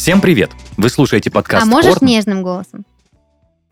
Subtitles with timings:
[0.00, 0.50] Всем привет!
[0.78, 2.06] Вы слушаете подкаст А можешь «Порно».
[2.06, 2.86] нежным голосом?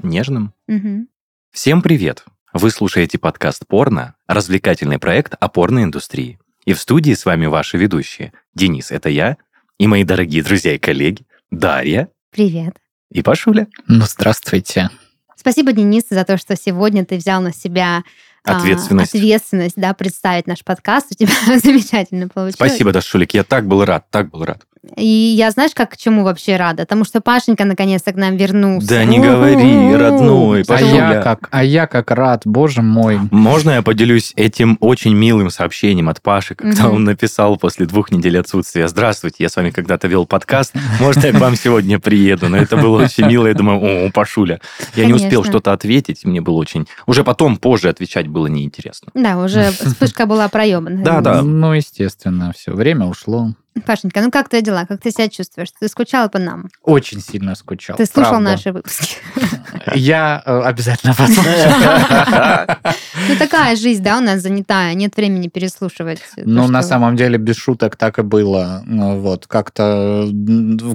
[0.02, 0.52] Нежным?
[0.66, 1.08] Мгм.
[1.52, 2.22] Всем привет!
[2.52, 6.38] Вы слушаете подкаст «Порно», развлекательный проект о порноиндустрии.
[6.66, 8.34] И в студии с вами ваши ведущие.
[8.54, 9.38] Денис, это я,
[9.78, 12.76] и мои дорогие друзья и коллеги Дарья Привет.
[13.10, 13.66] и Пашуля.
[13.86, 14.90] Ну, здравствуйте.
[15.34, 18.04] Спасибо, Денис, за то, что сегодня ты взял на себя
[18.44, 19.14] а, Ответственность.
[19.14, 21.06] ответственность, да, представить наш подкаст.
[21.10, 22.54] У тебя замечательно получилось.
[22.54, 24.66] Спасибо, Дашулик, я так был рад, так был рад.
[24.96, 26.82] И я знаешь, как к чему вообще рада?
[26.82, 28.88] Потому что Пашенька наконец-то к нам вернулся.
[28.88, 30.94] Да не говори, родной, А Пашуля.
[30.94, 33.20] я, как, а я как рад, боже мой.
[33.30, 38.38] Можно я поделюсь этим очень милым сообщением от Паши, когда он написал после двух недель
[38.38, 38.88] отсутствия.
[38.88, 40.74] Здравствуйте, я с вами когда-то вел подкаст.
[41.00, 42.48] Может, я к вам сегодня приеду?
[42.48, 43.46] Но это было очень мило.
[43.46, 44.60] Я думаю, о, Пашуля.
[44.94, 46.24] Я не успел что-то ответить.
[46.24, 46.86] Мне было очень...
[47.06, 49.08] Уже потом, позже отвечать было неинтересно.
[49.14, 51.02] Да, уже вспышка была проебана.
[51.02, 51.42] Да, да.
[51.42, 53.54] Ну, естественно, все, время ушло.
[53.86, 54.86] Пашенька, ну как твои дела?
[54.86, 55.68] Как ты себя чувствуешь?
[55.78, 56.68] Ты скучала по нам?
[56.82, 57.96] Очень сильно скучал.
[57.96, 58.50] Ты слушал правда.
[58.50, 59.16] наши выпуски?
[59.94, 62.76] Я э, обязательно послушаю.
[63.28, 64.94] Ну такая жизнь, да, у нас занятая.
[64.94, 66.20] Нет времени переслушивать.
[66.36, 68.82] Ну, на самом деле, без шуток так и было.
[68.86, 70.28] Ну, Вот, как-то,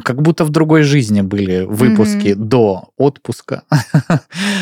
[0.03, 3.63] как будто в другой жизни были выпуски до отпуска.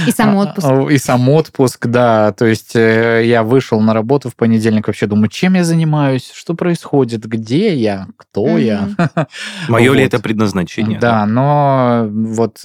[0.08, 0.68] И сам отпуск.
[0.92, 2.34] И сам отпуск, да.
[2.34, 6.56] То есть э, я вышел на работу в понедельник, вообще думаю, чем я занимаюсь, что
[6.56, 8.90] происходит, где я, кто я.
[9.70, 10.14] Мое ли Вот.
[10.14, 11.00] это предназначение?
[11.00, 12.60] Да, но вот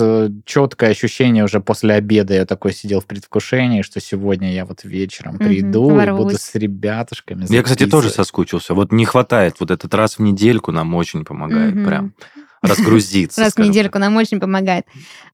[0.45, 5.35] четкое ощущение уже после обеда я такой сидел в предвкушении, что сегодня я вот вечером
[5.37, 6.25] Мгм, приду и ворвусь.
[6.25, 7.47] буду с ребятушками.
[7.49, 8.75] Я, кстати, тоже соскучился.
[8.75, 9.57] Вот не хватает.
[9.61, 11.85] Вот этот раз в недельку нам очень помогает Мгм.
[11.87, 12.13] прям
[12.67, 13.43] разгрузиться.
[13.43, 14.87] Раз в недельку нам очень помогает.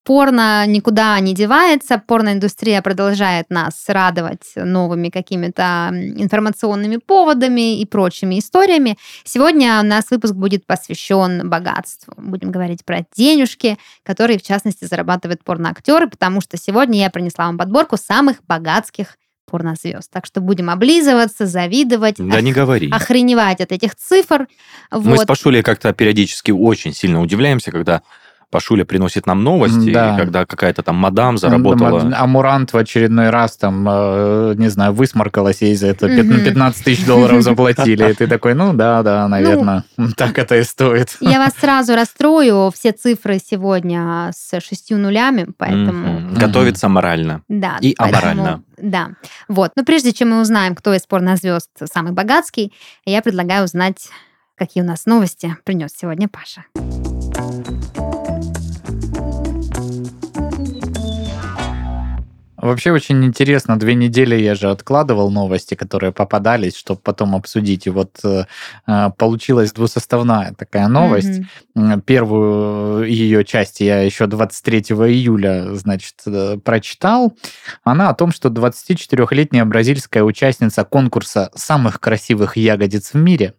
[0.05, 8.99] Порно никуда не девается, порноиндустрия продолжает нас радовать новыми какими-то информационными поводами и прочими историями.
[9.25, 12.15] Сегодня у нас выпуск будет посвящен богатству.
[12.17, 17.57] Будем говорить про денежки, которые, в частности, зарабатывают порноактеры, потому что сегодня я принесла вам
[17.57, 19.17] подборку самых богатских
[19.47, 20.11] порнозвезд.
[20.11, 22.91] Так что будем облизываться, завидовать, Да не говори.
[22.91, 24.47] охреневать от этих цифр.
[24.91, 25.27] Мы с Вот.
[25.27, 28.03] Пашулей как-то периодически очень сильно удивляемся, когда
[28.53, 30.15] Пашуля приносит нам новости, Да.
[30.15, 32.13] и когда какая-то там мадам заработала...
[32.15, 36.45] А Мурант в очередной раз там, э, не знаю, высморкалась, ей за это пят- Мгм.
[36.45, 38.11] 15 тысяч долларов заплатили.
[38.11, 39.85] И ты такой, ну да, да, наверное,
[40.17, 41.17] так это и стоит.
[41.21, 42.71] Я вас сразу расстрою.
[42.75, 46.21] Все цифры сегодня с шестью нулями, поэтому...
[46.21, 46.35] Мгм.
[46.35, 47.41] Готовится морально.
[47.49, 48.63] Да, И поэтому- аморально.
[48.77, 49.09] Да.
[49.49, 49.73] Вот.
[49.77, 52.75] Но прежде чем мы узнаем, кто из порнозвезд самый богатский,
[53.07, 54.09] я предлагаю узнать,
[54.57, 56.65] какие у нас новости принес сегодня Паша.
[62.63, 63.77] Вообще очень интересно.
[63.77, 67.89] Две недели я же откладывал новости, которые попадались, чтобы потом обсудить.
[67.89, 68.45] И вот э,
[68.87, 71.41] э, получилась двусоставная такая новость.
[71.75, 74.79] М, Первую ее часть я еще 23
[75.09, 77.35] июля, значит, э, прочитал.
[77.83, 83.55] Она о том, что 24-летняя бразильская участница конкурса самых красивых ягодиц в мире,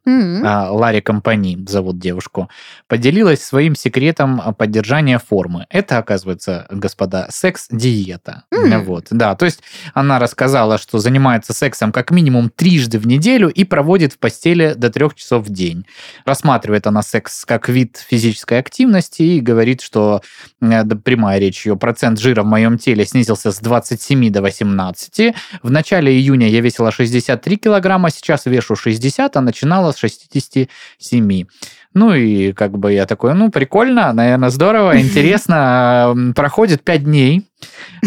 [0.45, 2.49] а, Ларри Компани зовут девушку,
[2.87, 5.65] поделилась своим секретом поддержания формы.
[5.69, 8.43] Это, оказывается, господа, секс-диета.
[8.92, 9.61] Вот, да, то есть
[9.93, 14.89] она рассказала, что занимается сексом как минимум трижды в неделю и проводит в постели до
[14.89, 15.85] трех часов в день.
[16.25, 20.21] Рассматривает она секс как вид физической активности и говорит, что
[20.61, 25.35] э, да, прямая речь ее, процент жира в моем теле снизился с 27 до 18.
[25.61, 31.45] В начале июня я весила 63 килограмма, сейчас вешу 60, а начинала с 67.
[31.93, 36.11] Ну и как бы я такой, ну прикольно, наверное, здорово, интересно.
[36.11, 37.43] М, Проходит 5 дней.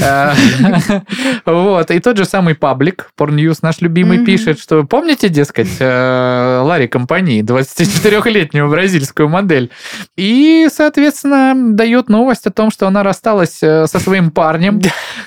[0.01, 0.33] Э,
[1.47, 6.89] Вот, и тот же самый паблик, Pornnews наш любимый, пишет, что помните, дескать, э, Ларри
[6.89, 9.71] Компании, 24-летнюю бразильскую модель,
[10.17, 14.81] и, соответственно, дает новость о том, что она рассталась э, со своим парнем.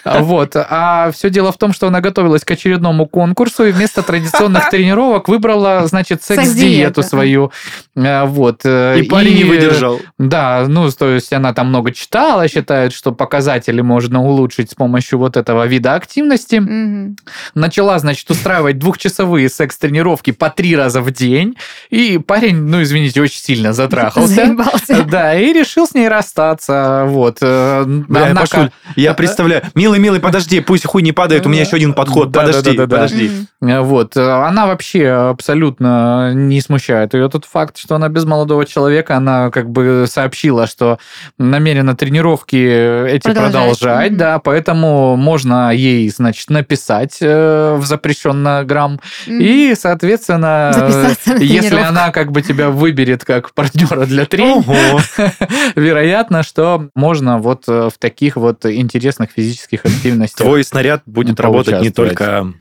[0.06, 0.56] Вот.
[0.56, 5.28] А все дело в том, что она готовилась к очередному конкурсу и вместо традиционных тренировок
[5.28, 7.04] выбрала, значит, Секс-диету.
[7.04, 7.52] свою.
[7.96, 8.66] Вот.
[8.66, 10.00] И парень не выдержал.
[10.18, 15.20] Да, ну, то есть она там много читала, считает, что показатели можно улучшить с помощью
[15.20, 16.56] вот этого вида активности.
[16.58, 17.18] Мгм.
[17.56, 21.56] Начала, значит, устраивать двухчасовые секс-тренировки по три раза в день.
[21.90, 24.34] И парень, ну, извините, очень сильно затрахался.
[24.34, 25.04] Заебался.
[25.04, 27.06] Да, и решил с ней расстаться.
[27.08, 27.38] Вот.
[27.42, 29.64] э, Бля, однако- Пашуль, я представляю.
[29.76, 32.32] Милый, милый, подожди, пусть хуй не падает, у меня еще один подход.
[32.32, 32.96] Да, Подожди, да, да, да.
[32.98, 33.32] подожди.
[33.62, 34.16] Э, Вот.
[34.18, 39.18] э, Она вообще абсолютно не смущает ее тот факт, что она без молодого человека.
[39.18, 41.00] Она как бы сообщила, что
[41.38, 43.52] намерена тренировки эти Продолжать.
[43.54, 43.99] продолжать.
[44.08, 44.18] Мгм.
[44.18, 49.40] да, поэтому можно ей, значит, написать э, в запрещенный грамм, Мгм.
[49.42, 54.76] и, соответственно, Записаться э, если она как бы тебя выберет как партнера для тренинга,
[55.76, 60.46] вероятно, что можно вот э, в таких вот интересных физических активностях.
[60.46, 62.54] Твой снаряд будет работать не только...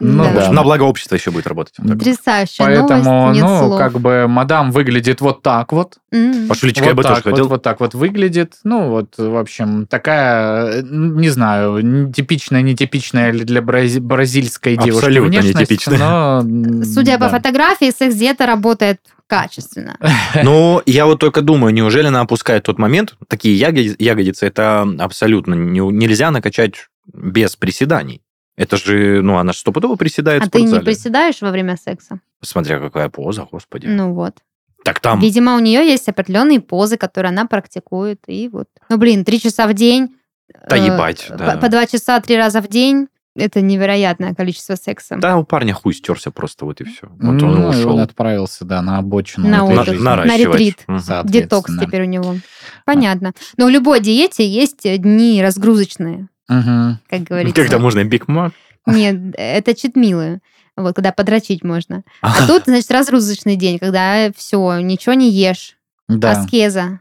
[0.00, 0.52] Ну Да.
[0.52, 1.74] На благо общества еще будет работать.
[1.76, 3.78] Потрясающая Поэтому, новость, ну, слов.
[3.78, 5.98] как бы мадам выглядит вот так вот.
[6.12, 6.48] М.
[6.48, 7.48] Пашулечка, вот я бы так тоже вот, хотел.
[7.48, 8.54] вот так вот выглядит.
[8.64, 15.28] Ну, вот, в общем, такая, не знаю, типичная, нетипичная ли для брази- бразильской девушки Абсолютно
[15.40, 15.98] внешность, нетипичная.
[15.98, 17.28] но, Судя по да.
[17.30, 19.96] фотографии, секс-диета работает качественно.
[20.42, 25.54] Ну, я вот только думаю, неужели она опускает тот момент, такие ягоди- ягодицы, это абсолютно
[25.54, 28.22] не- нельзя накачать без приседаний.
[28.58, 32.20] Это же, ну, она же стопудово приседает А в ты не приседаешь во время секса?
[32.42, 33.86] Смотря какая поза, господи.
[33.86, 34.34] Ну вот.
[34.84, 35.20] так там...
[35.20, 38.20] Видимо, у нее есть определенные позы, которые она практикует.
[38.26, 38.66] И вот.
[38.88, 40.08] Ну, блин, три часа в день.
[40.68, 41.56] Да э, ебать, по- да.
[41.56, 43.06] По два часа три раза в день.
[43.36, 45.16] Это невероятное количество секса.
[45.16, 47.06] Да, у парня хуй стерся просто, вот и все.
[47.08, 47.98] Вот Ну, он и он ушел.
[48.00, 50.16] отправился, да, на обочину На этой На-.
[50.24, 50.78] На ретрит.
[50.88, 51.22] Соответственно.
[51.30, 52.34] Детокс теперь у него.
[52.84, 53.34] Понятно.
[53.56, 56.98] Но в любой диете есть дни разгрузочные, Мгм.
[57.08, 57.54] как говорится.
[57.62, 58.52] Когда можно Биг Мак?
[58.86, 60.40] Нет, это читмилы.
[60.76, 62.04] Вот, когда подрочить можно.
[62.22, 65.76] А тут, значит, разгрузочный день, когда все, ничего не ешь.
[66.08, 66.30] Да.
[66.32, 67.00] Аскеза.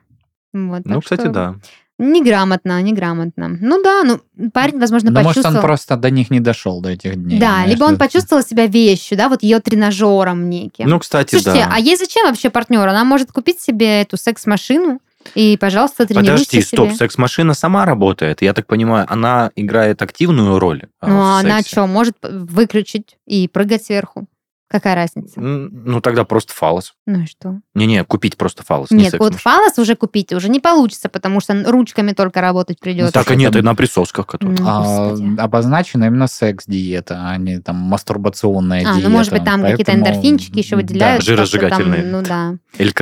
[0.53, 1.55] Вот, Ну, кстати, что да.
[1.99, 3.57] Неграмотно, неграмотно.
[3.59, 4.19] Ну да, ну
[4.51, 5.55] парень, возможно, Ну, может, почувствовал...
[5.57, 7.39] он просто до них не дошел, до этих дней.
[7.39, 10.87] Да, либо он почувствовал себя вещью, да, вот ее тренажером неким.
[10.89, 11.71] Ну, кстати, Слушайте, да.
[11.73, 12.87] а ей зачем вообще партнер?
[12.87, 14.99] Она может купить себе эту секс-машину
[15.35, 16.97] и, пожалуйста, тренируйся Подожди, стоп, себе.
[16.97, 18.41] секс-машина сама работает.
[18.41, 20.83] Я так понимаю, она играет активную роль.
[20.99, 24.25] а, Ну, а она что, может выключить и прыгать сверху?
[24.69, 25.39] Какая разница?
[25.39, 26.93] Ну, тогда просто фалос.
[27.05, 27.59] Ну и что?
[27.73, 28.91] Не-не, купить просто фалос.
[28.91, 29.39] не Нет, вот секс-машину.
[29.63, 33.13] фалос уже купить уже не получится, потому что ручками только работать придется.
[33.13, 34.57] Так, а Слушай, нет, там- и на присосках, которые.
[34.59, 39.09] Ну, А, обозначена именно секс-диета, а не там мастурбационная А, диета.
[39.09, 40.81] ну, может быть, там какие-то Поэтому, эндорфинчики еще да.
[40.81, 41.25] выделяют.
[41.25, 42.03] там, жиросжигательные.
[42.03, 42.55] Ну да.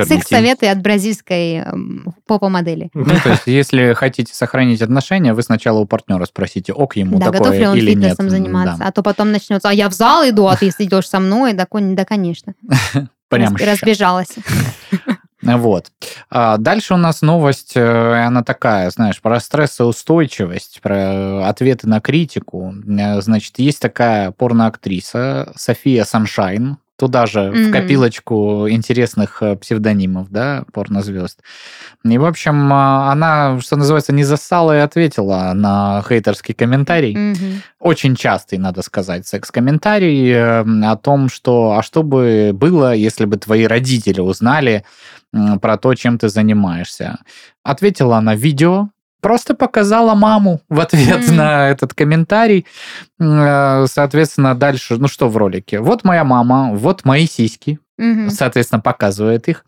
[0.04, 2.90] Секс-советы от бразильской эм, попа-модели.
[3.06, 7.26] Ну, то есть, если хотите сохранить отношения, вы сначала у партнера спросите, ок ему да,
[7.26, 8.10] такое готов ли он или нет.
[8.12, 8.78] фитнесом заниматься.
[8.78, 8.86] Да.
[8.88, 11.66] А то потом начнется, а я в зал иду, а ты идешь со мной, да,
[11.66, 12.54] кон- да конечно.
[13.28, 14.28] Прям разбежалась.
[15.42, 15.92] Вот.
[16.30, 22.74] А дальше у нас новость, э, она такая, знаешь, про стрессоустойчивость, про ответы на критику.
[22.88, 27.72] Э, Значит, есть такая порноактриса София Саншайн, туда же в Мгм.
[27.72, 31.40] копилочку интересных э, псевдонимов, да, порнозвезд.
[32.04, 37.14] И, в общем, а, она, что называется, не засала и ответила на хейтерский комментарий.
[37.16, 37.62] Мгм.
[37.78, 43.36] Очень частый, надо сказать, секс-комментарий э, о том, что а что бы было, если бы
[43.36, 44.84] твои родители узнали
[45.60, 47.18] про то, чем ты занимаешься.
[47.62, 48.88] Ответила она видео,
[49.26, 51.36] просто показала маму в ответ Мгм.
[51.36, 52.64] на этот комментарий.
[53.18, 55.80] Э, Соответственно, дальше, ну что в ролике?
[55.80, 58.30] Вот моя мама, вот мои сиськи, Мгм.
[58.30, 59.64] соответственно, показывает их.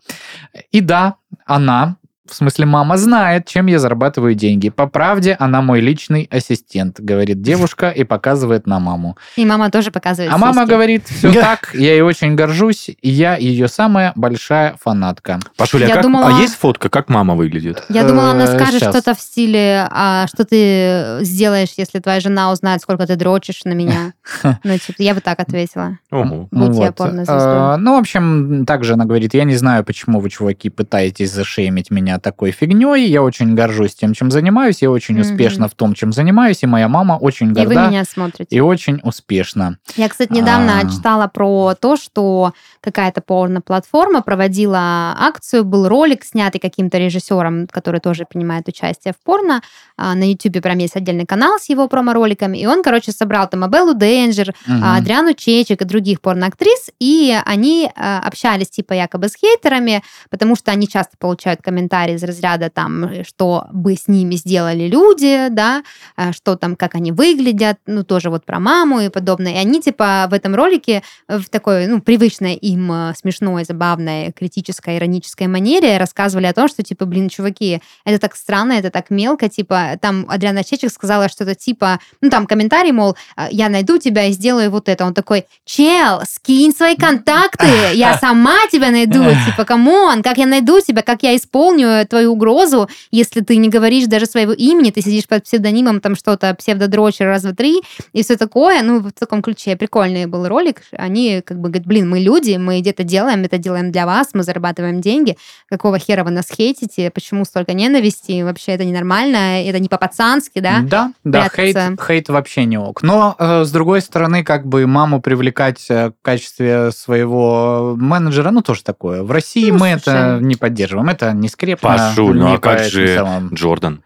[0.71, 1.15] И да,
[1.45, 1.97] она,
[2.29, 4.69] в смысле мама, знает, чем я зарабатываю деньги.
[4.69, 9.17] По правде, она мой личный ассистент, говорит девушка и показывает на маму.
[9.35, 10.69] И мама тоже показывает А мама сиськи.
[10.69, 15.39] говорит, все так, я ей очень горжусь, и я ее самая большая фанатка.
[15.57, 17.83] Пашуля, а Я как- думала- а есть фотка, как мама выглядит?
[17.89, 22.51] Я думала, она Э, скажет что-то в стиле, а что ты сделаешь, если твоя жена
[22.51, 24.13] узнает, сколько ты дрочишь на меня.
[24.63, 25.97] Ну, типа, я бы так ответила.
[26.11, 26.95] Будь я Вот.
[26.95, 27.75] порнозвездой.
[27.75, 31.91] Э, Ну, в общем, также она говорит, я не знаю, почему вы, чуваки, пытаетесь зашеймить
[31.91, 35.21] меня такой фигней, я очень горжусь тем, чем занимаюсь, я очень Мгм.
[35.21, 38.55] успешна в том, чем занимаюсь, и моя мама очень И вы горда меня смотрите.
[38.55, 39.77] и очень успешна.
[39.95, 40.89] Я, кстати, недавно А.
[40.89, 48.25] читала про то, что какая-то порно-платформа проводила акцию, был ролик, снятый каким-то режиссером, который тоже
[48.29, 49.61] принимает участие в порно.
[49.97, 52.57] А, На YouTube прям есть отдельный канал с его промо-роликами.
[52.57, 57.89] И он, короче, собрал там Абеллу Денджер, а, Адриану Чечек и других порноактрис, и они
[57.95, 63.23] а, общались типа якобы с хейтерами, потому что они часто получают комментарии из разряда там,
[63.23, 65.83] что бы с ними сделали люди, да,
[66.15, 69.53] а, что там, как они выглядят, ну, тоже вот про маму и подобное.
[69.53, 74.97] И они типа в этом ролике в такой, ну, привычной им э, смешной, забавной, критической,
[74.97, 79.49] иронической манере рассказывали о том, что типа, блин, чуваки, это так странно, это так мелко,
[79.49, 84.25] типа, там Адриана Чечик сказала что-то типа, ну, там комментарий, мол, «А, я найду тебя
[84.25, 85.05] и сделаю вот это.
[85.05, 90.45] Он такой, чел, скинь свои контакты, я сама тебя найду, типа, come on, как я
[90.45, 94.91] найду тебя, как я исполню реальную твою угрозу, если ты не говоришь даже своего имени,
[94.91, 97.81] ты сидишь под псевдонимом, там что-то, псевдодрочер, раз, два, три,
[98.13, 98.81] и все такое.
[98.83, 100.81] Ну, в таком ключе прикольный был ролик.
[100.97, 104.43] Они как бы говорят, блин, мы люди, мы где-то делаем, это делаем для вас, мы
[104.43, 105.37] зарабатываем деньги.
[105.69, 107.09] Какого хера вы нас хейтите?
[107.11, 108.41] Почему столько ненависти?
[108.43, 110.81] Вообще это ненормально, это не по-пацански, да?
[110.83, 112.05] Да, да, хейт, Прятаться.
[112.07, 113.03] хейт вообще не ок.
[113.03, 118.61] Но, э, с другой стороны, как бы маму привлекать э, в качестве своего менеджера, ну,
[118.61, 119.23] тоже такое.
[119.23, 120.01] В России Ну, мы это
[120.39, 120.43] слушай.
[120.43, 121.09] не поддерживаем.
[121.09, 121.78] Это не скрепно.
[121.81, 124.03] Пашуль, ну а как же самым- Джордан?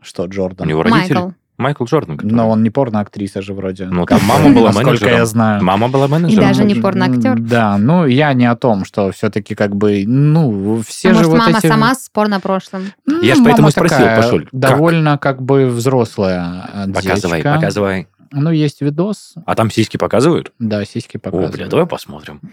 [0.00, 0.66] Что, У Джордан?
[0.68, 1.14] него родители?
[1.14, 1.30] Майкл.
[1.58, 2.16] Майкл Джордан.
[2.16, 3.86] который- Но он не порно-актриса же вроде.
[3.86, 5.14] Ну, Как там мама бы, была насколько менеджером.
[5.16, 5.62] я знаю.
[5.62, 6.42] Мама была менеджером.
[6.44, 7.38] И даже не порноактер.
[7.38, 11.30] Да, ну я не о том, что все-таки как бы, ну, все а же может,
[11.30, 11.66] вот мама эти...
[11.68, 12.92] сама с порно-прошлым?
[13.06, 14.54] Ну, Я ж поэтому спросил, такая Пашуль, как?
[14.60, 17.54] Довольно как бы взрослая Показывай, девочка.
[17.54, 18.08] показывай.
[18.32, 19.34] Ну, есть видос.
[19.46, 20.52] А там сиськи показывают?
[20.58, 21.54] Да, сиськи О, показывают.
[21.54, 22.40] бля, давай посмотрим.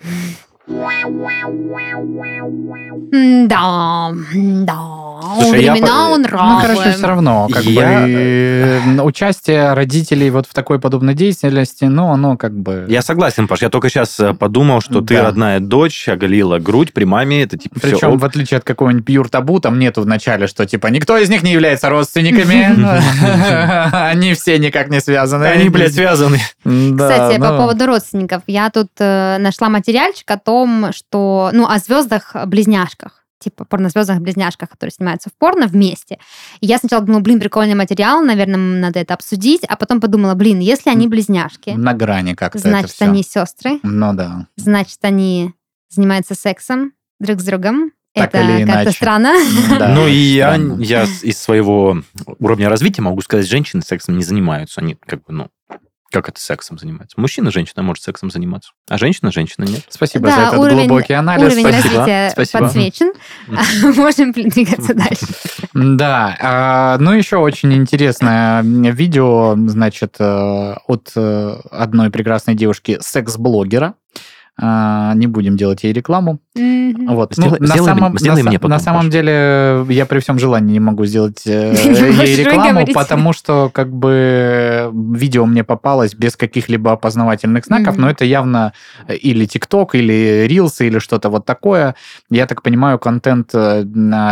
[3.47, 4.99] Да, да.
[5.41, 10.29] Слушай, я времена по- он Ну, короче, все равно, как Я- бы э, участие родителей
[10.29, 12.85] вот в такой подобной деятельности, ну, оно как бы...
[12.87, 13.61] Я согласен, Паш.
[13.61, 15.23] Я только сейчас подумал, что ты Да.
[15.23, 17.43] родная дочь, оголила грудь при маме.
[17.43, 18.21] Это типа Причем, ок.
[18.21, 21.43] в отличие от какого-нибудь пьюр табу, там нету в начале, что типа никто из них
[21.43, 22.67] не является родственниками.
[24.11, 25.45] Они все никак не связаны.
[25.45, 26.39] Они, блядь, связаны.
[26.63, 28.43] Кстати, по ну, поводу родственников.
[28.47, 30.58] Я тут э, нашла материальчик о том,
[30.91, 31.49] что...
[31.53, 33.25] Ну, о звездах-близняшках.
[33.39, 36.17] Типа порнозвездах-близняшках, которые снимаются в порно вместе.
[36.59, 39.63] И я сначала думала, блин, прикольный материал, наверное, надо это обсудить.
[39.65, 44.13] А потом подумала, блин, если они близняшки, На грани как-то это значит, они сестры, Ну
[44.13, 44.47] да.
[44.57, 45.53] значит, они
[45.89, 47.91] занимаются сексом друг с другом.
[48.13, 48.91] Так это или как-то иначе.
[48.97, 49.33] странно.
[49.79, 50.81] Да, ну и я, странно.
[50.81, 52.01] я с- из своего
[52.39, 54.81] уровня развития могу сказать, женщины сексом не занимаются.
[54.81, 55.47] Они как бы, ну,
[56.11, 57.19] как это сексом занимаются?
[57.19, 59.83] Мужчина, женщина может сексом заниматься, а женщина, женщина нет.
[59.89, 61.43] Спасибо Да, за этот уровень- глубокий анализ.
[61.45, 61.95] Уровень Спасибо.
[61.95, 62.63] развития Спасибо.
[62.63, 63.13] подсвечен.
[63.95, 65.25] Можем двигаться дальше.
[65.73, 73.93] Да, а, ну еще очень интересное видео, значит, э, от э, одной прекрасной девушки, секс-блогера.
[74.61, 76.39] А, Не будем делать ей рекламу.
[77.07, 77.33] Вот.
[77.33, 79.11] Сделай- ну, на самом, мне- сделай на, мне са- потом, на самом Паш.
[79.11, 81.73] деле я при всем желании не могу сделать э,
[82.25, 88.25] ей рекламу, потому что как бы видео мне попалось без каких-либо опознавательных знаков, но это
[88.25, 88.73] явно
[89.07, 91.95] или ТикТок, или Рилсы, или что-то вот такое.
[92.29, 93.83] Я так понимаю, контент э,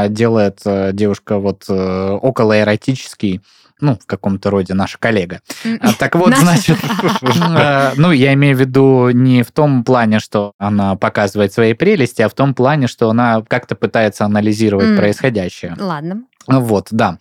[0.10, 3.42] делает э, девушка вот э, около эротический,
[3.80, 5.42] ну, в каком-то роде наша коллега.
[5.80, 6.78] А, Так вот, значит,
[7.22, 12.22] э, ну, я имею в виду не в том плане, что она показывает свои прелести,
[12.22, 15.76] а в том плане, что она как-то пытается анализировать происходящее.
[15.80, 16.24] Ладно.
[16.48, 17.18] Вот, да.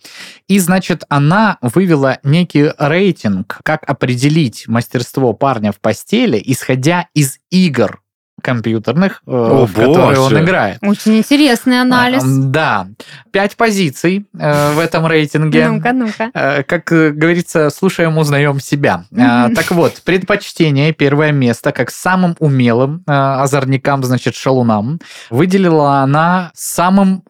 [0.47, 8.01] И, значит, она вывела некий рейтинг, как определить мастерство парня в постели, исходя из игр
[8.41, 10.43] компьютерных, э, О, в которые он боже.
[10.43, 10.77] играет.
[10.81, 12.23] Очень интересный анализ.
[12.23, 12.87] Да.
[13.31, 15.67] Пять позиций э, в этом рейтинге.
[15.69, 16.31] Ну-ка, ну-ка.
[16.33, 19.05] Э, Как говорится, слушаем, узнаем себя.
[19.11, 27.23] Так вот, предпочтение, первое место, как самым умелым э, озорникам, значит, шалунам, выделила она самым,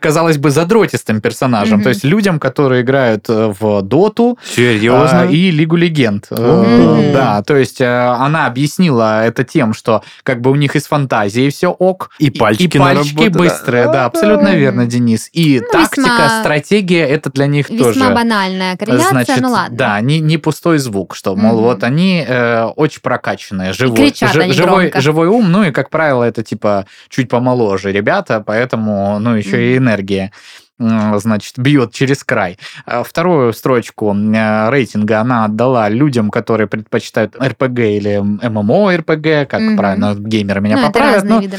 [0.00, 1.82] казалось бы, задротистым персонажем.
[1.82, 5.26] То есть людям, которые играют в Доту Серьезно?
[5.30, 6.26] и Лигу Легенд.
[6.30, 7.10] Э.
[7.12, 11.50] Да, то есть э, она объяснила это тем, что как бы у них из фантазии
[11.50, 12.10] все ок.
[12.18, 13.38] И пальчики и пальчики наработаны.
[13.38, 14.58] быстрые, да, абсолютно Мгм.
[14.58, 15.28] верно, Денис.
[15.32, 19.76] И Ну, тактика, весьма- стратегия, это для них Весьма тоже банальная корреляция, Значит, ну ладно.
[19.76, 21.62] да, не, не пустой звук, что, мол, Мгм.
[21.64, 25.00] вот они э, очень прокачанные, живой, кричат они живой, громко.
[25.00, 29.74] живой ум, ну и, как правило, это типа чуть помоложе ребята, поэтому, ну, еще и
[29.78, 29.84] Мгм.
[29.88, 30.30] энергия
[30.78, 32.58] значит, бьет через край.
[32.86, 39.60] А Вторую строчку э, рейтинга она отдала людям, которые предпочитают РПГ или ММО РПГ, как
[39.60, 39.76] Мгм.
[39.76, 41.24] правильно, геймеры меня Ну, поправят.
[41.24, 41.56] но виды.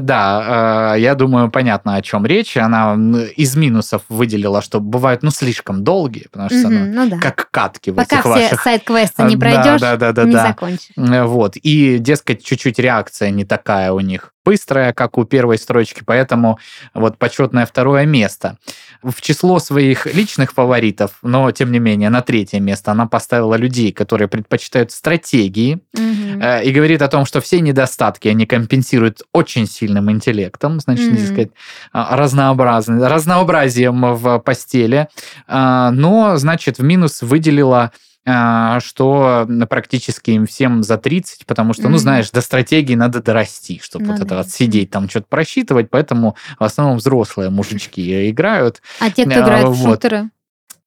[0.00, 2.56] Да, э, я думаю, понятно, о чем речь.
[2.56, 2.94] Она
[3.36, 7.18] из минусов выделила, что бывают, ну, слишком долгие, потому что Мгм, она Ну да.
[7.18, 8.62] как катки в Пока этих все ваших...
[8.62, 10.46] сайт-квесты не А, пройдешь, Да, да, да, не да.
[10.48, 10.92] закончишь.
[10.96, 11.26] да.
[11.26, 11.56] Вот.
[11.56, 16.58] И, дескать, чуть-чуть реакция не такая у них быстрая, как у первой строчки, поэтому
[16.94, 18.58] вот почетное второе место.
[19.02, 23.92] В число своих личных фаворитов, но, тем не менее, на третье место она поставила людей,
[23.92, 26.40] которые предпочитают стратегии, Мгм.
[26.42, 31.26] Э, и говорит о том, что все недостатки они компенсируют очень сильным интеллектом, значит, так
[31.26, 31.50] сказать,
[31.92, 35.08] а, разнообразно- разнообразием в постели.
[35.48, 37.90] А, Но, значит, в минус выделила
[38.26, 44.06] что практически им всем за 30, потому что, ну, знаешь, до стратегии надо дорасти, чтобы
[44.06, 48.82] Ну вот это вот сидеть там что-то просчитывать, поэтому в основном взрослые мужички играют.
[48.98, 50.30] А те, кто а, играет в шутеры?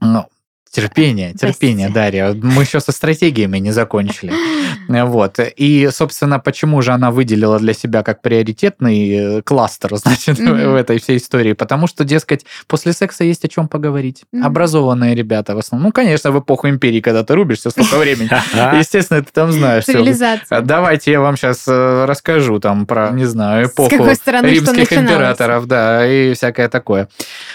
[0.01, 0.25] Ну,
[0.71, 1.93] Терпение, терпение, Простите.
[1.93, 2.33] Дарья.
[2.33, 4.33] Мы еще со стратегиями не закончили.
[4.89, 5.39] Вот.
[5.55, 10.71] И, собственно, почему же она выделила для себя как приоритетный э, кластер, значит, Мгм.
[10.71, 11.53] в этой всей истории?
[11.53, 14.23] Потому что, дескать, после секса есть о чем поговорить.
[14.31, 14.45] Мгм.
[14.47, 15.89] Образованные ребята в основном.
[15.89, 18.29] Ну, конечно, в эпоху империи, когда ты рубишься столько времени.
[18.55, 18.75] А?
[18.79, 19.85] Естественно, ты там знаешь.
[19.85, 20.61] Цивилизация.
[20.61, 26.67] Давайте я вам сейчас расскажу там про, не знаю, эпоху римских императоров, да, и всякое
[26.67, 27.09] такое.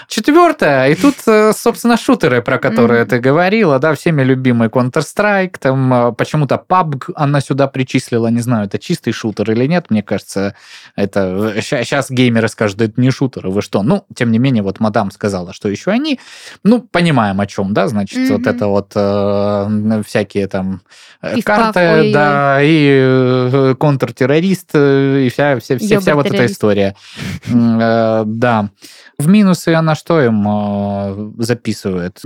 [0.06, 5.92] Четвертое, и тут, э, собственно, шутеры, про которые Ты говорила, да, всеми любимый Counter-Strike, там
[5.92, 10.54] э, почему-то PUBG она сюда причислила, не знаю, это чистый шутер или нет, мне кажется,
[10.96, 11.54] это...
[11.61, 13.82] Сейчас геймеры скажут, да это не шутеры, вы что?
[13.82, 16.18] Ну, тем не менее, вот мадам сказала, что еще они,
[16.62, 18.49] ну, понимаем о чем, да, значит, вот Мгм.
[18.50, 20.80] это вот э, всякие там
[21.23, 22.12] э, карты, ой-ой-ой.
[22.12, 26.94] да, и э, контртеррорист, э, и вся, вся, вся, вся вот эта история.
[27.49, 28.70] Э, Да.
[29.16, 32.20] В минусы она что им э, записывает?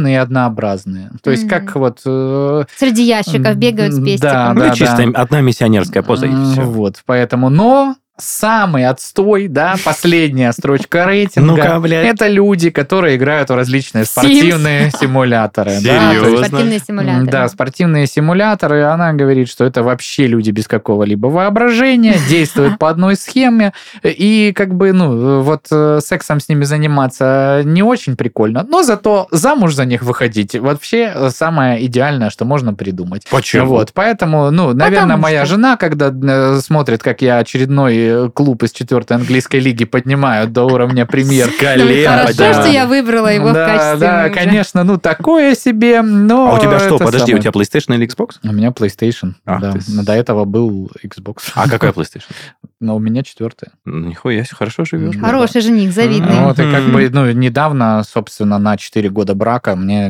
[0.00, 1.10] Некреативные и однообразные.
[1.22, 1.50] То есть Мгм.
[1.50, 2.00] как вот...
[2.04, 4.54] э, Среди ящиков бегают с Да, пестиком.
[4.54, 4.70] Ну, да.
[4.74, 6.62] чисто одна миссионерская поза, и все.
[6.62, 7.48] Вот, поэтому...
[7.50, 11.50] Но самый отстой, да, последняя строчка рейтинга.
[11.56, 12.06] Ну-ка, блядь.
[12.06, 14.06] Это люди, которые играют в различные Sims.
[14.06, 15.78] спортивные симуляторы.
[15.82, 16.46] да, то есть Серьезно?
[16.46, 17.26] Спортивные симуляторы.
[17.30, 18.82] да, спортивные симуляторы.
[18.84, 23.72] Она говорит, что это вообще люди без какого-либо воображения, действуют по одной схеме.
[24.02, 28.64] И как бы, ну, вот э, сексом с ними заниматься не очень прикольно.
[28.68, 33.26] Но зато замуж за них выходить вообще самое идеальное, что можно придумать.
[33.30, 33.66] Почему?
[33.66, 35.54] Вот, поэтому, ну, наверное, Потому моя что.
[35.54, 41.06] жена, когда э, смотрит, как я очередной клуб из четвертой английской лиги поднимаю до уровня
[41.06, 41.50] премьер.
[41.60, 42.62] Ну, Колен, Хорошо, да.
[42.62, 46.52] что я выбрала его в да, качестве да, конечно, ну такое себе, но...
[46.52, 48.36] А у тебя что, подожди, у тебя PlayStation или Xbox?
[48.42, 49.74] У меня PlayStation, да.
[50.02, 51.38] До этого был Xbox.
[51.54, 52.30] А какая PlayStation?
[52.80, 53.72] Но у меня четвертая.
[53.84, 55.18] Нихуя себе, хорошо живешь.
[55.20, 56.34] Хороший жених, завидный.
[56.34, 60.08] Ну, вот и как бы, ну, недавно, собственно, на 4 года брака мне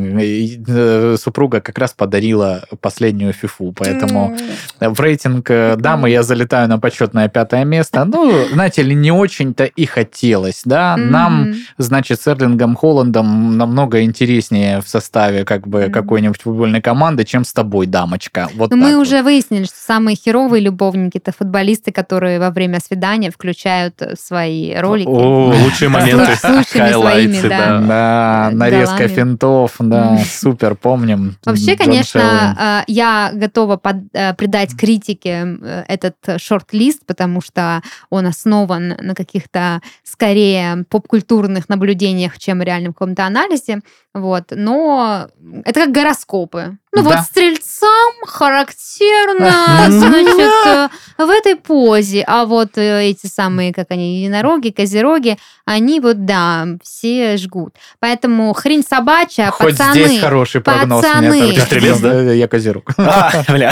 [0.69, 4.37] э, супруга как раз подарила последнюю фифу, поэтому
[4.79, 8.05] в рейтинг э, дамы я залетаю на почетное пятое место.
[8.05, 10.97] Ну, знаете ли, не очень-то и хотелось, да.
[10.97, 17.45] Нам, значит, с Эрлингом Холландом намного интереснее в составе как бы какой-нибудь футбольной команды, чем
[17.45, 18.49] с тобой, дамочка.
[18.55, 19.03] Вот Ну, мы вот.
[19.03, 24.75] уже выяснили, что самые херовые любовники это футболисты, которые во время свидания включают э, свои
[24.75, 25.09] ролики.
[25.09, 26.37] О, лучшие моменты.
[26.37, 27.81] С лучшими Хайлайтсы, своими, да.
[27.81, 31.37] Да, нарезка финтов, да, супер, помним.
[31.45, 33.81] Вообще, конечно, э, я готова
[34.13, 42.63] э, придать критике этот шорт-лист, потому что он основан на каких-то скорее попкультурных наблюдениях, чем
[42.63, 43.81] реальном каком-то анализе.
[44.13, 44.47] Вот.
[44.51, 45.29] Но
[45.65, 46.79] это как гороскопы.
[46.93, 47.23] Ну вот Да.
[47.23, 52.25] стрельцам характерно, значит, э, в этой позе.
[52.27, 57.77] А вот э, эти самые, как они, единороги, козероги, они вот, да, все жгут.
[58.01, 59.93] Поэтому хрень собачья, Хоть пацаны.
[59.95, 61.05] здесь хороший прогноз.
[61.05, 61.55] пацаны.
[61.55, 62.33] Ты стрелец, да?
[62.33, 62.91] Я козерог.
[62.99, 63.31] А,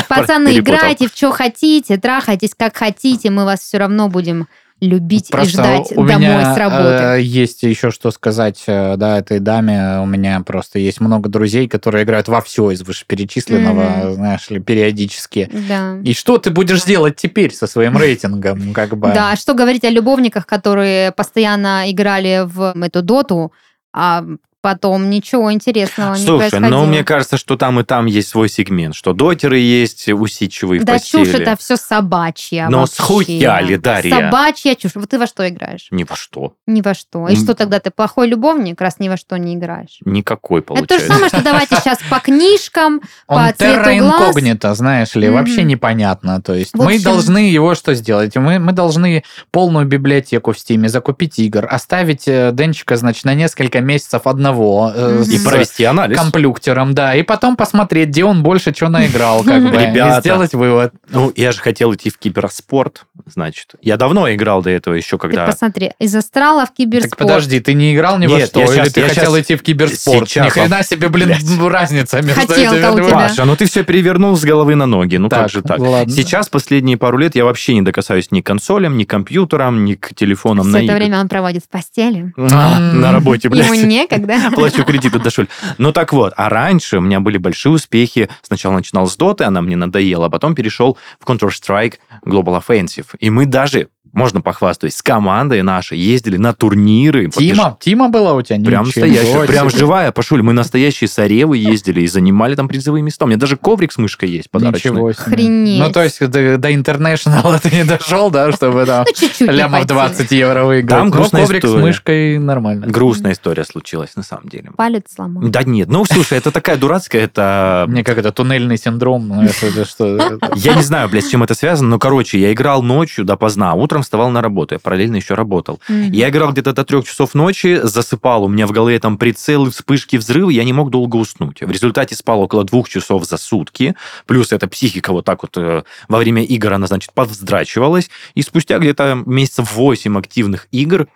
[0.09, 4.47] Пацаны, играйте в что хотите, трахайтесь как хотите, мы вас все равно будем
[4.81, 7.05] любить и Просто ждать у домой меня с работы.
[7.19, 9.99] э, есть еще что сказать, э, да, этой даме.
[10.01, 14.15] У меня просто есть много друзей, которые играют во все из вышеперечисленного, Мгм.
[14.15, 15.51] знаешь ли, периодически.
[15.69, 15.97] Да.
[16.05, 19.11] И что ты будешь делать теперь со своим рейтингом, как бы?
[19.15, 23.53] Да, что говорить о любовниках, которые постоянно играли в эту доту,
[23.93, 24.23] а
[24.61, 26.69] потом ничего интересного не Слушай, происходило.
[26.81, 30.85] но мне кажется, что там и там есть свой сегмент, что дотеры есть усидчивые в
[30.85, 31.25] да постели.
[31.25, 32.95] чушь это все собачья Но вообще.
[32.95, 34.11] схуяли, Дарья.
[34.27, 34.93] Собачья чушь.
[34.97, 35.89] Вот ты во что играешь?
[35.91, 36.55] Ни во что.
[36.67, 37.29] Ни во что.
[37.29, 37.43] И М.
[37.43, 39.99] что тогда ты плохой любовник, раз ни во что не играешь?
[40.05, 41.07] Никакой, Это то же получается.
[41.13, 43.97] самое, что давайте сейчас по книжкам, по цвету глаз.
[43.99, 46.43] инкогнито, знаешь ли, вообще непонятно.
[46.43, 48.35] То есть В мы должны его что сделать?
[48.37, 53.81] Мы, мы должны полную библиотеку в Стиме закупить игр, оставить э, Денчика, значит, на несколько
[53.81, 55.23] месяцев одного э, Мгм.
[55.23, 56.19] И с провести анализ.
[56.19, 60.19] комплюктером, да, и потом посмотреть, где он больше что наиграл, как бы, Ребята.
[60.19, 60.93] и сделать вывод.
[61.11, 63.73] Ну, я же хотел идти в киберспорт, значит.
[63.83, 65.47] Я давно играл до этого еще, Ты когда...
[65.47, 67.11] посмотри, из астрала в киберспорт.
[67.11, 69.45] Так подожди, ты не играл ни во Нет, что, или щас- ты я хотел щас-
[69.45, 70.29] идти в киберспорт?
[70.29, 71.59] сейчас Ни хрена себе, блин, Блядь.
[71.73, 73.07] разница между Хотелка этими двумя.
[73.09, 73.15] тебя.
[73.19, 75.17] Паша, ну ты все перевернул с головы на ноги.
[75.17, 75.79] Ну как же так?
[75.79, 76.13] ладно.
[76.13, 79.95] Сейчас, последние пару лет, я вообще не докасаюсь ни к консолям, ни к компьютерам, ни
[79.95, 80.97] к телефонам Все на это игры.
[80.97, 82.33] время он проводит в постели.
[82.37, 83.67] А, На работе, блядь.
[83.67, 84.38] Ему некогда.
[84.55, 85.49] Плачу кредиты до шуль.
[85.79, 88.29] Ну так вот, а раньше у меня были большие успехи.
[88.43, 93.07] Сначала начинал с Доты, она мне надоела, а потом перешел в Counter-Strike Global Offensive.
[93.19, 97.31] И мы даже можно похвастать, с командой нашей ездили на турниры.
[97.31, 97.77] Тима?
[97.81, 98.59] Тима была у тебя?
[98.65, 100.43] Прям Ничего настоящая, прям живая, Пашуль.
[100.43, 103.25] Мы настоящие саревы ездили и занимали там призовые места.
[103.25, 104.91] У меня даже коврик с мышкой есть подарочный.
[104.91, 105.23] Ничего себе.
[105.23, 105.81] Охренеть.
[105.81, 109.05] Ну, то есть до, до International ты не дошел, да, чтобы там
[109.41, 110.09] Ну, лямов хватило.
[110.09, 110.89] 20 евро выиграть.
[110.91, 112.87] Там Но грустная коврик с мышкой нормально.
[112.87, 114.71] Грустная история случилась, на самом деле.
[114.77, 115.43] Палец сломал.
[115.49, 117.85] Да нет, ну слушай, это такая дурацкая, это...
[117.89, 120.39] Мне как это, туннельный синдром, ну, это, что?
[120.57, 123.75] Я не знаю, блядь, с чем это связано, но, короче, я играл ночью допоздна, а
[123.99, 125.81] утром вставал на работу, я параллельно еще работал.
[125.89, 126.13] Мгм.
[126.13, 130.17] Я играл где-то до трех часов ночи, засыпал, у меня в голове там прицелы, вспышки,
[130.17, 131.61] взрывы, я не мог долго уснуть.
[131.61, 133.95] В результате спал около двух часов за сутки,
[134.27, 138.79] плюс эта психика вот так вот э, во время игр, она, значит, повздрачивалась, и спустя
[138.79, 141.09] где-то месяцев 8 активных игр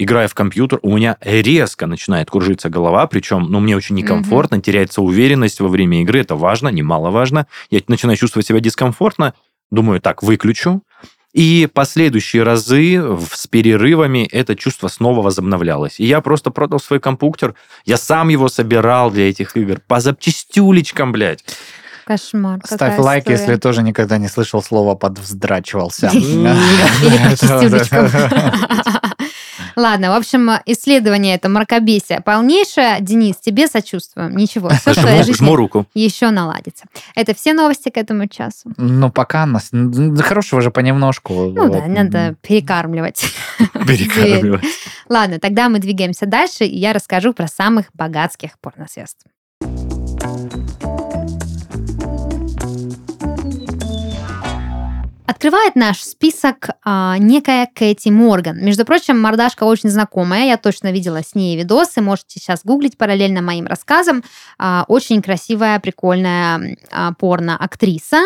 [0.00, 5.02] играя в компьютер, у меня резко начинает кружиться голова, причем, ну, мне очень некомфортно, теряется
[5.02, 7.48] уверенность во время игры, это важно, немаловажно.
[7.70, 9.34] Я начинаю чувствовать себя дискомфортно,
[9.72, 10.82] думаю, так, выключу,
[11.32, 16.00] и последующие разы с перерывами это чувство снова возобновлялось.
[16.00, 21.12] И я просто продал свой компьютер, я сам его собирал для этих игр, по запчастюлечкам,
[21.12, 21.44] блядь.
[22.06, 22.60] Кошмар.
[22.64, 23.38] Ставь какая лайк, история.
[23.38, 26.08] если тоже никогда не слышал слова «подвздрачивался».
[26.08, 28.08] Или по.
[29.78, 32.96] Ладно, в общем, исследование это мракобесие полнейшее.
[33.00, 34.36] Денис, тебе сочувствуем.
[34.36, 35.86] Ничего, все в твоей Жму, жму жизни руку.
[35.94, 36.86] еще наладится.
[37.14, 38.72] Это все новости к этому часу.
[38.76, 39.70] Ну, пока нас...
[40.20, 41.32] Хорошего же понемножку.
[41.32, 41.72] Ну Вот.
[41.78, 43.32] да, надо перекармливать.
[43.86, 44.64] Перекармливать.
[45.08, 49.18] Ладно, тогда мы двигаемся дальше, и я расскажу про самых богатских порнозвезд.
[55.28, 58.64] Открывает наш список а, некая Кэти Морган.
[58.64, 60.46] Между прочим, мордашка очень знакомая.
[60.46, 62.00] Я точно видела с ней видосы.
[62.00, 64.24] Можете сейчас гуглить параллельно моим рассказам.
[64.58, 68.22] А, очень красивая, прикольная а, порно-актриса,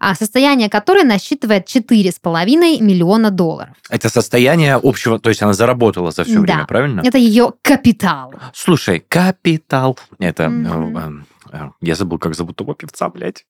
[0.00, 3.76] а, состояние которой насчитывает 4,5 миллиона долларов.
[3.90, 6.40] Это состояние общего, то есть она заработала за все Да.
[6.40, 7.02] время, правильно?
[7.04, 8.32] Это ее капитал.
[8.54, 9.98] Слушай, капитал.
[10.18, 10.44] Это...
[10.44, 11.10] Э,
[11.52, 13.44] э, Я забыл, как зовут того певца, блядь.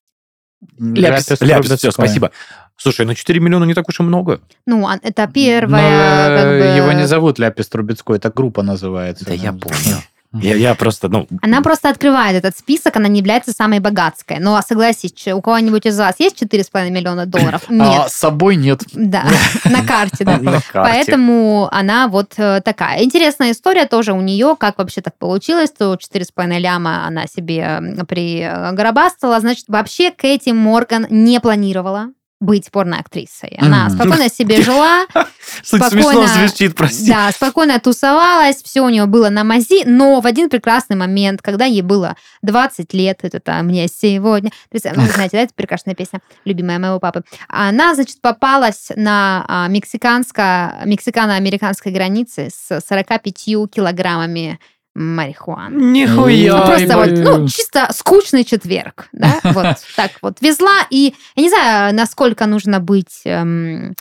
[0.79, 2.31] Ляпис Ляпис, Ляпис, все, спасибо.
[2.77, 4.41] Слушай, ну 4 миллиона не так уж и много.
[4.67, 8.63] Ну, а- это Но, первая, э, как бы- Его не зовут Ляпис Трубецкой, это группа
[8.63, 9.25] называется.
[9.25, 10.03] Да я помню.
[10.43, 11.27] Я, я просто, ну...
[11.41, 14.39] Она просто открывает этот список, она не является самой богатской.
[14.39, 17.63] Ну, а согласись, у кого-нибудь из вас есть 4,5 миллиона долларов?
[17.69, 18.11] А Нет.
[18.11, 18.83] с собой нет.
[18.93, 19.25] Да,
[19.65, 20.39] на карте, да.
[20.43, 20.63] на карте.
[20.73, 23.03] Поэтому она вот э, такая.
[23.03, 28.05] Интересная история тоже у нее, как вообще так получилось, то 4,5 ляма она себе м,
[28.07, 29.41] пригробастала.
[29.41, 32.09] Значит, вообще Кэти Морган не планировала
[32.41, 33.57] быть порноактрисой.
[33.59, 33.95] Она Мгм.
[33.97, 35.07] спокойно себе жила,
[35.63, 37.09] спокойно- звучит, прости.
[37.11, 41.65] Да, спокойно тусовалась, все у нее было на мази, но в один прекрасный момент, когда
[41.65, 45.95] ей было 20 лет, это там мне сегодня, то есть, вы знаете, да, это прекрасная
[45.95, 54.59] песня, любимая моего папы, она, значит, попалась на а, мексиканско- мексикано-американской границе с 45 килограммами
[54.97, 55.77] марихуаны.
[55.77, 56.57] Нихуя.
[56.57, 61.49] Ну, просто вот, ну, чисто скучный четверг, да, вот так вот везла, и я не
[61.51, 63.95] знаю, насколько нужно быть эм,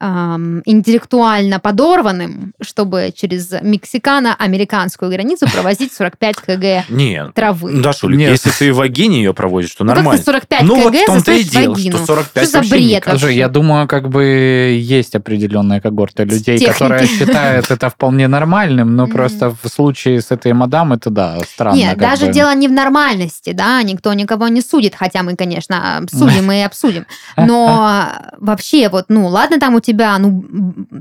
[0.00, 7.34] эм, интеллектуально подорванным, чтобы через мексикано-американскую границу провозить 45 кг Нет.
[7.34, 7.80] травы.
[7.82, 8.30] Да, Шулик, Нет.
[8.30, 10.18] если ты в вагине ее проводишь, то Ну, как нормально.
[10.18, 11.96] ты 45 ну, вот кг в том-то и дело, вагину?
[11.98, 13.04] что 45 Что за бред?
[13.08, 14.24] Слушай, я думаю, как бы
[14.80, 16.72] есть определенная когорта людей, Техники.
[16.72, 21.76] которая считает это вполне нормальным, но просто в случае с этой мадам это, да, странно.
[21.76, 22.32] Нет, даже бы.
[22.32, 27.06] дело не в нормальности, да, никто никого не судит, хотя мы, конечно, судим и обсудим.
[27.36, 28.08] Но
[28.38, 30.44] вообще, вот, ну, ладно, там у тебя, ну,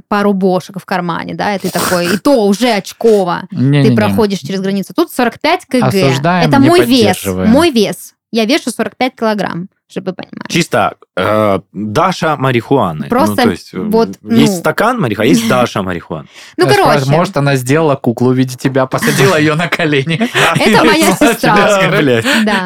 [0.08, 3.44] пару бошек в кармане, да, и ты такой, и то уже очково.
[3.50, 4.94] Ты проходишь через границу.
[4.96, 5.88] Тут 45 кг.
[5.88, 7.26] Осуждаем, Это мой вес.
[7.26, 8.14] Мой вес.
[8.32, 10.52] Я вешу 45 килограмм, чтобы вы понимали.
[10.52, 13.08] Чисто э, Даша марихуаны.
[13.08, 14.60] Просто ну, то есть, э, вот, есть ну.
[14.60, 16.28] стакан марихуаны, а есть Даша марихуаны.
[16.58, 20.20] Ну, короче, Может, она сделала куклу в виде тебя, посадила ее на колени.
[20.60, 21.80] Это моя сестра.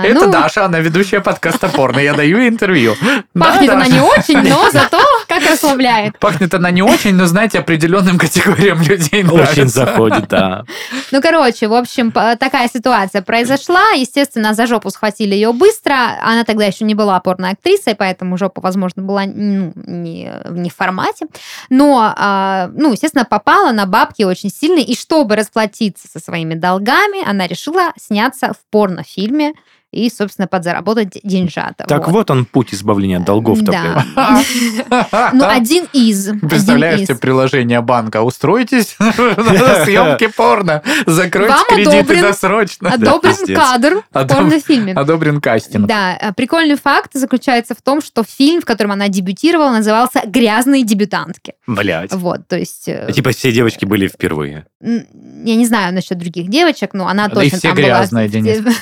[0.04, 2.00] Это ну, Даша, она ведущая подкаста порно.
[2.00, 2.96] Я даю интервью.
[3.34, 5.00] Пахнет она не очень, но зато
[5.42, 6.20] как расслабляет.
[6.20, 9.52] Пахнет она не очень, но, знаете, определенным категориям людей нравится.
[9.52, 10.66] Очень заходит, да.
[11.12, 13.92] Ну, короче, в общем, такая ситуация произошла.
[13.96, 15.96] Естественно, за жопу схватили ее быстро.
[16.22, 20.76] Она тогда еще не была порной актрисой, поэтому жопа, возможно, была ну, не, не в
[20.76, 21.28] формате.
[21.70, 24.80] Но, а, ну, естественно, попала на бабки очень сильно.
[24.80, 29.54] И чтобы расплатиться со своими долгами, она решила сняться в порнофильме
[29.92, 31.86] и, собственно, подзаработать деньжата.
[31.88, 33.72] Так вот он путь избавления от долгов-то.
[33.72, 34.42] Да.
[35.34, 36.30] Ну, один из.
[36.42, 38.22] Представляешь себе приложение банка.
[38.22, 40.82] Устройтесь съемки порно.
[41.06, 42.92] Закройте кредиты досрочно.
[42.92, 44.94] Одобрен кадр в порнофильме.
[44.94, 45.88] Одобрен кастинг.
[45.88, 50.84] Да, э, прикольный факт заключается в том, что фильм, в котором она дебютировала, назывался «Грязные
[50.84, 51.54] дебютантки».
[51.68, 52.12] Блять.
[52.14, 52.88] Вот, то есть...
[52.88, 54.66] э, Типа все девочки были впервые.
[54.82, 58.42] Я не знаю насчет других девочек, но она точно и все там грязные, была...
[58.42, 58.76] Денис.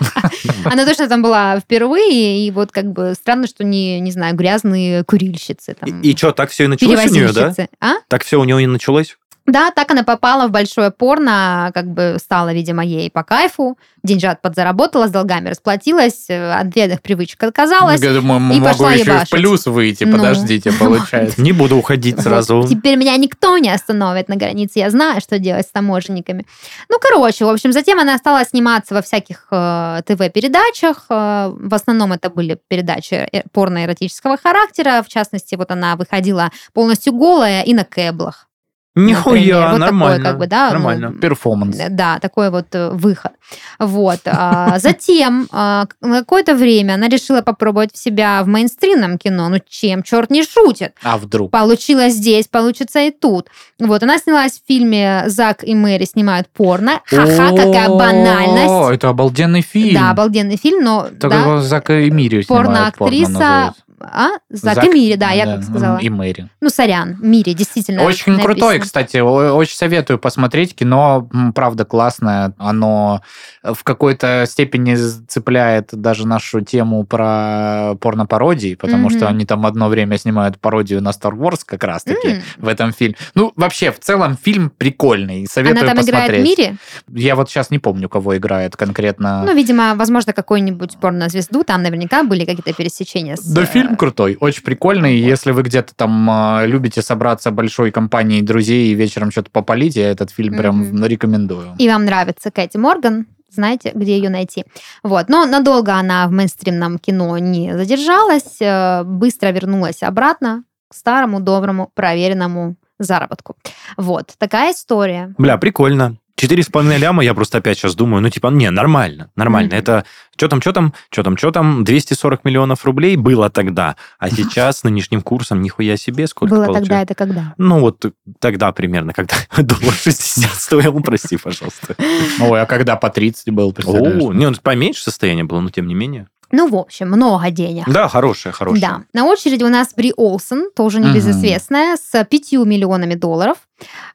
[0.64, 5.04] Она точно там была впервые, и вот как бы странно, что не, не знаю, грязные
[5.04, 5.74] курильщицы.
[5.74, 7.54] Там, И, что, так все и началось у нее, да?
[7.80, 7.94] А?
[8.08, 9.16] Так все у нее и началось?
[9.46, 14.40] Да, так она попала в большое порно, как бы стала, видимо, ей по кайфу, деньжат
[14.40, 18.00] подзаработала, с долгами расплатилась, э, от вредных привычек отказалась.
[18.00, 19.30] Я думаю, и могу пошла еще и в ебашить.
[19.30, 20.16] плюс выйти, Ну.
[20.16, 21.40] подождите, получается.
[21.42, 22.58] Не буду уходить сразу.
[22.58, 24.78] Вот, Теперь меня никто не остановит на границе.
[24.78, 26.46] Я знаю, что делать с таможенниками.
[26.88, 31.06] Ну, короче, в общем, затем она стала сниматься во всяких э, ТВ-передачах.
[31.08, 35.02] Э, в основном это были передачи э, порно-эротического характера.
[35.04, 38.46] В частности, вот она выходила полностью голая и на кэблах.
[38.94, 40.24] Нихуя, Вот такой, нормально.
[40.24, 41.12] как бы, да, ну, Нормально.
[41.12, 41.78] Перформанс.
[41.78, 43.32] Э, Да, такой вот э, выход.
[43.78, 44.20] Вот.
[44.26, 49.48] а, Затем а, какое-то время она решила попробовать себя в мейнстримном кино.
[49.48, 50.94] Ну, чем черт не шутит.
[51.02, 51.50] А вдруг?
[51.50, 53.48] Получилось здесь, получится и тут.
[53.78, 57.00] Вот, она снялась в фильме «Зак и Мэри снимают порно».
[57.06, 58.94] Ха-ха, какая О, банальность.
[58.94, 59.94] Это обалденный фильм.
[59.94, 63.74] Да, обалденный фильм, но Так его Зак и Мири снимают, порно порноактриса...
[64.10, 64.30] А?
[64.50, 65.98] Зак, и Мири, да, я как сказала.
[65.98, 66.48] И Мэри.
[66.60, 68.02] Ну, сорян, Мири, действительно.
[68.02, 68.54] Очень написано.
[68.54, 69.18] крутой, кстати.
[69.18, 70.74] Очень советую посмотреть.
[70.74, 72.54] Кино, правда, классное.
[72.58, 73.22] Оно
[73.62, 79.16] в какой-то степени цепляет даже нашу тему про порно-пародии, потому Мгм.
[79.18, 82.42] что они там одно время снимают пародию на Star Wars как раз-таки М.
[82.58, 83.16] в этом фильме.
[83.34, 85.46] Ну, вообще, в целом, фильм прикольный.
[85.46, 86.40] Советую Она там посмотреть.
[86.42, 86.76] играет Мири?
[87.08, 89.42] Я вот сейчас не помню, кого играет конкретно.
[89.44, 91.64] Ну, видимо, возможно, какую-нибудь порнозвезду.
[91.64, 93.44] Там наверняка были какие-то пересечения с...
[93.44, 95.20] Да, э, фильм крутой, очень прикольный.
[95.20, 95.28] Вот.
[95.28, 100.10] Если вы где-то там а, любите собраться большой компанией друзей и вечером что-то попалить, я
[100.10, 101.74] этот фильм прям рекомендую.
[101.78, 104.64] И вам нравится Кэти Морган, знаете, где ее найти.
[105.02, 105.28] Вот.
[105.28, 111.90] Но надолго она в мейнстримном кино не задержалась, э, быстро вернулась обратно к старому, доброму,
[111.94, 113.56] проверенному заработку.
[113.96, 114.34] Вот.
[114.38, 115.34] Такая история.
[115.38, 116.16] Бля, прикольно.
[116.42, 119.68] Четыре с половиной ляма, я просто опять сейчас думаю, ну, типа, не, нормально, нормально.
[119.68, 119.78] Мгм.
[119.78, 120.04] Это
[120.36, 124.78] что там, что там, что там, что там, 240 миллионов рублей было тогда, а сейчас
[124.78, 126.90] с нынешним курсом нихуя себе сколько Было получается.
[126.90, 127.54] тогда, это когда?
[127.58, 128.04] Ну, вот
[128.40, 131.94] тогда примерно, когда доллар 60 стоил, прости, пожалуйста.
[132.40, 134.20] Ой, а когда по 30 был, представляешь?
[134.20, 136.26] О, не, ну, поменьше состояние было, но тем не менее.
[136.50, 137.84] Ну, в общем, много денег.
[137.88, 138.80] Да, хорошая, хорошая.
[138.80, 139.02] Да.
[139.14, 143.56] На очереди у нас Бри Олсен, тоже небезызвестная, с пятью миллионами долларов.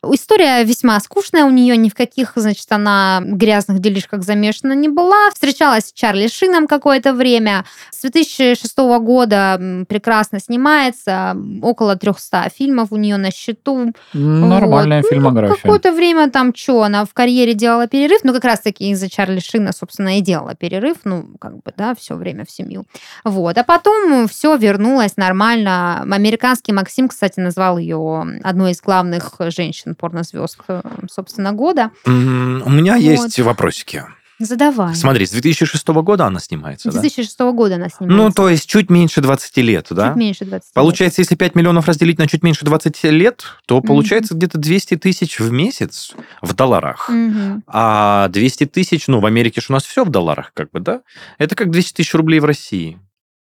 [0.04, 5.30] История весьма скучная у нее, ни в каких, значит, она грязных делишках замешана не была.
[5.34, 7.66] Встречалась с Чарли Шином какое-то время.
[7.92, 11.36] С 2006 года прекрасно снимается.
[11.62, 13.94] Около 300 фильмов у нее на счету.
[14.14, 15.12] Нормальная Вот.
[15.12, 15.56] Ну, фильмография.
[15.56, 19.72] Какое-то время там что, она в карьере делала перерыв, ну, как раз-таки из-за Чарли Шина,
[19.74, 22.86] собственно, и делала перерыв, ну, как бы, да, все время в семью.
[23.24, 23.58] Вот.
[23.58, 26.02] А потом все вернулось нормально.
[26.02, 31.92] Американский Максим, кстати, назвал ее одной из главных женщин порнозвезд, э, собственно, года.
[32.06, 33.02] У меня Вот.
[33.02, 34.04] есть вопросики.
[34.40, 34.94] Задавай.
[34.94, 37.02] Смотри, с 2006 года она снимается, С да?
[37.02, 38.36] 2006 года она Ну, снимается.
[38.36, 40.10] то есть чуть меньше 20 лет, да?
[40.10, 40.74] Чуть меньше 20 лет.
[40.76, 45.40] Получается, если 5 миллионов разделить на чуть меньше 20 лет, то получается где-то 200 тысяч
[45.40, 47.10] в месяц в долларах.
[47.10, 47.64] Мгм.
[47.66, 51.02] А 200 тысяч, ну, в Америке же у нас все в долларах, как бы, да?
[51.40, 53.00] Это как 200 тысяч рублей в России.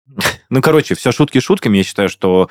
[0.50, 1.78] Ну, короче, все шутки шутками.
[1.78, 2.50] Я считаю, что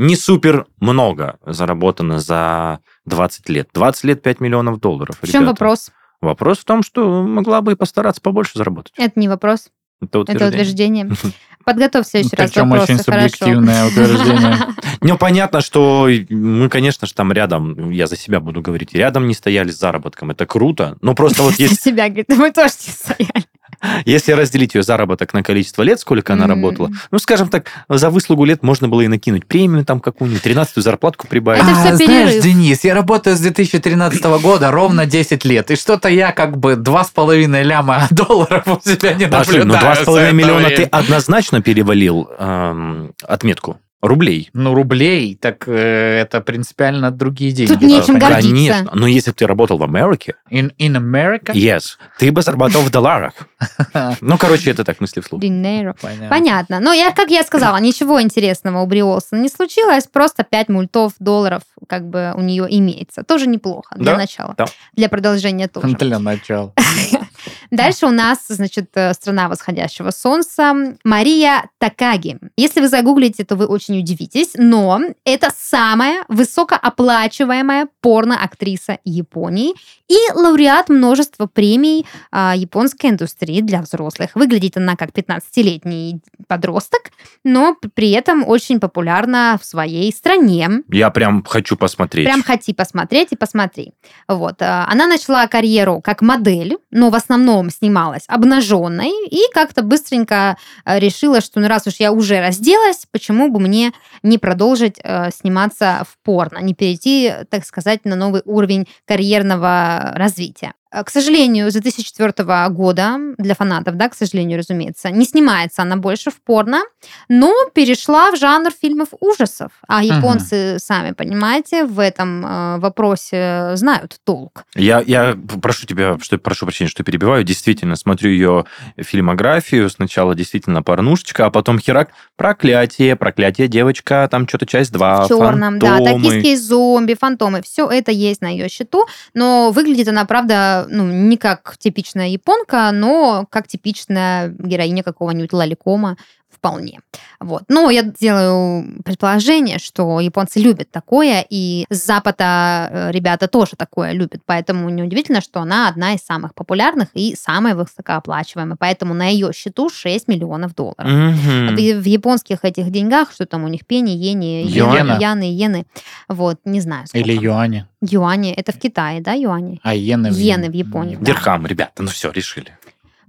[0.00, 3.68] не супер много заработано за 20 лет.
[3.74, 5.18] 20 лет 5 миллионов долларов.
[5.20, 5.52] В чем ребята.
[5.52, 5.90] вопрос?
[6.22, 8.94] Вопрос в том, что могла бы и постараться побольше заработать.
[8.96, 9.68] Это не вопрос,
[10.00, 11.10] Это это утверждение.
[11.70, 13.28] Подготовь в следующий раз Причем вопросы, очень хорошо.
[13.28, 14.56] субъективное утверждение.
[15.02, 19.32] Ну, понятно, что мы, конечно же, там рядом, я за себя буду говорить, рядом не
[19.32, 20.30] стояли с заработком.
[20.30, 20.98] Это круто.
[21.00, 23.46] Но просто вот если, себя, говорит, мы тоже не стояли.
[24.04, 28.44] если разделить ее заработок на количество лет, сколько она работала, ну, скажем так, за выслугу
[28.44, 31.62] лет можно было и накинуть премию там какую-нибудь, 13-ю зарплатку прибавить.
[31.62, 32.42] А, знаешь.
[32.42, 37.62] Денис, я работаю с 2013 года ровно 10 лет, и что-то я как бы 2,5
[37.62, 40.04] ляма долларов у себя не Подожди, ну наблюдаю.
[40.04, 40.76] 2,5 за это миллиона время.
[40.76, 44.48] ты однозначно перевалил эм, отметку рублей.
[44.54, 47.72] Ну, рублей, так э, это принципиально другие деньги.
[47.72, 48.48] Тут нечем Да, гордиться.
[48.50, 48.90] Конечно.
[48.94, 51.52] Но если бы ты работал в Америке, In, in America?
[51.52, 53.34] yes, ты бы зарабатывал в долларах.
[54.22, 55.42] Ну, короче, это так мысли вслух.
[55.42, 55.94] Dinero.
[56.00, 56.28] Понятно.
[56.28, 56.80] Понятно.
[56.80, 59.00] Но я, как я сказала, ничего интересного у Бри
[59.32, 63.22] не случилось, просто 5 мультов долларов как бы у нее имеется.
[63.22, 64.54] Тоже неплохо для Да, начала.
[64.56, 64.64] да.
[64.94, 65.88] Для продолжения тоже.
[65.96, 66.72] Для начала.
[67.70, 72.38] Дальше у нас, значит, э, страна восходящего солнца Мария Такаги.
[72.56, 79.74] Если вы загуглите, то вы очень удивитесь, но это самая высокооплачиваемая порно-актриса Японии
[80.08, 84.30] и лауреат множества премий а, японской индустрии для взрослых.
[84.34, 87.10] Выглядит она как 15-летний подросток,
[87.44, 90.82] но при этом очень популярна в своей стране.
[90.88, 92.26] Я прям хочу посмотреть.
[92.26, 93.92] Прям хоти посмотреть и посмотри.
[94.26, 94.60] Вот.
[94.60, 100.98] а, Она начала карьеру как модель, но в основном снималась обнаженной и как-то быстренько э,
[100.98, 103.92] решила, что ну раз уж я уже разделась, почему бы мне
[104.22, 110.72] не продолжить э, сниматься в порно, не перейти, так сказать, на новый уровень карьерного развития.
[110.92, 115.96] Э, К сожалению, с 2004 года, для фанатов, да, к сожалению, разумеется, не снимается она
[115.96, 116.82] больше в порно,
[117.28, 119.72] но перешла в жанр фильмов ужасов.
[119.86, 124.64] А японцы, сами понимаете, в этом э, вопросе знают толк.
[124.74, 127.44] Я, я прошу тебя, что прошу прощения, что перебиваю.
[127.44, 128.64] Действительно, смотрю ее
[128.96, 129.88] фильмографию.
[129.90, 132.10] Сначала действительно порнушечка, а потом херак.
[132.36, 136.24] Проклятие, проклятие, девочка, там что-то часть 2, в черном, да, фантомы.
[136.24, 141.36] токийские зомби, фантомы, все это есть на ее счету, но выглядит она, правда, ну, не
[141.36, 146.16] как типичная японка, но как типичная героиня какого-нибудь лоликома
[146.50, 147.00] вполне.
[147.38, 147.62] Вот.
[147.68, 154.12] Но я делаю предположение, что японцы любят такое, и с Запада э, ребята тоже такое
[154.12, 159.52] любят, поэтому неудивительно, что она одна из самых популярных и самая высокооплачиваемая, поэтому на ее
[159.54, 161.04] счету 6 миллионов долларов.
[161.04, 161.76] Мгм.
[161.76, 164.96] В, в японских этих деньгах, что там у них пени, йени, Юана.
[164.96, 165.86] йены, яны, иены,
[166.28, 167.06] вот, не знаю.
[167.06, 167.26] сколько.
[167.26, 167.86] Или юани.
[168.02, 169.80] Юани, это в Китае, да, юани?
[169.82, 171.16] А иены в Иены в Японии.
[171.16, 171.24] Да.
[171.24, 172.76] Дирхам, ребята, ну все, решили.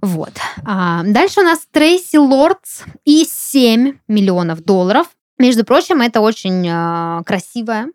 [0.02, 0.32] Вот.
[0.64, 5.06] А, дальше у нас Трейси Лордс и 7 миллионов долларов.
[5.38, 7.88] Между прочим, это очень а, красивая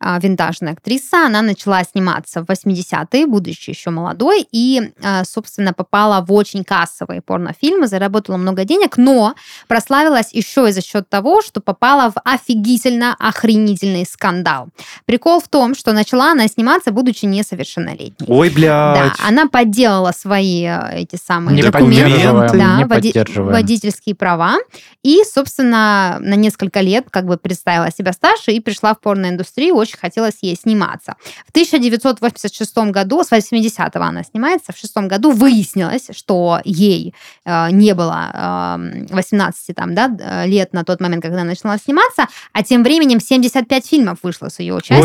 [0.00, 1.26] винтажная актриса.
[1.26, 7.20] Она начала сниматься в 80-е, будучи еще молодой, и, а, собственно, попала в очень кассовые
[7.22, 9.34] порнофильмы, заработала много денег, но
[9.66, 14.68] прославилась еще и за счет того, что попала в офигительно охренительный скандал.
[15.04, 18.26] Прикол в том, что начала она сниматься, будучи несовершеннолетней.
[18.28, 19.12] Ой, Да, блядь.
[19.28, 24.56] она подделала свои э, эти самые Не документы, да, не води- водительские права,
[25.02, 29.87] и, собственно, на несколько лет как бы представила себя старше и пришла в порноиндустрию, очень
[29.96, 31.16] хотелось ей сниматься.
[31.46, 37.94] В 1986 году, с 80-го она снимается, в шестом году выяснилось, что ей э, не
[37.94, 42.62] было э, 18 там, да, э, лет на тот момент, когда она начала сниматься, а
[42.62, 45.02] тем временем 75 фильмов вышло с ее участием.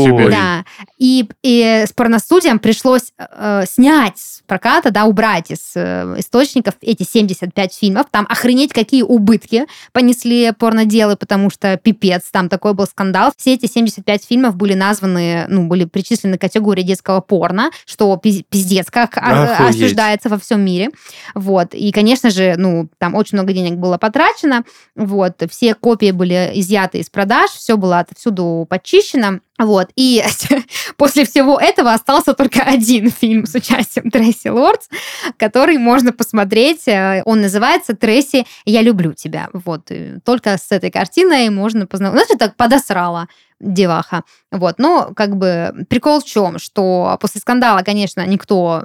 [0.00, 0.30] Себе.
[0.30, 0.64] Да.
[0.98, 7.02] И, и с порностудиям пришлось э, снять с проката, да, убрать из э, источников эти
[7.02, 8.06] 75 фильмов.
[8.10, 13.32] Там охренеть, какие убытки понесли порноделы, потому что пипец, там такой был скандал.
[13.36, 18.44] Все эти 75 фильмов были названы, ну, были причислены к категории детского порно, что пиз-
[18.48, 19.76] пиздец, как Охуеть.
[19.76, 20.90] осуждается во всем мире.
[21.34, 21.74] Вот.
[21.74, 24.64] И, конечно же, ну, там очень много денег было потрачено.
[24.96, 25.42] Вот.
[25.50, 29.40] Все копии были изъяты из продаж, все было отовсюду почищено.
[29.58, 29.90] Вот.
[29.94, 30.24] И
[30.96, 34.88] после всего этого остался только один фильм с участием Трейси Лордс,
[35.36, 36.88] который можно посмотреть.
[36.88, 39.48] Э, Он называется «Трейси, я люблю тебя».
[39.52, 39.90] Вот.
[39.90, 42.26] И только с этой картиной можно познакомиться.
[42.26, 43.28] Знаешь, так подосрала
[43.60, 44.22] деваха.
[44.50, 44.76] Вот.
[44.78, 48.82] Но как бы прикол в чем, что после скандала, конечно, никто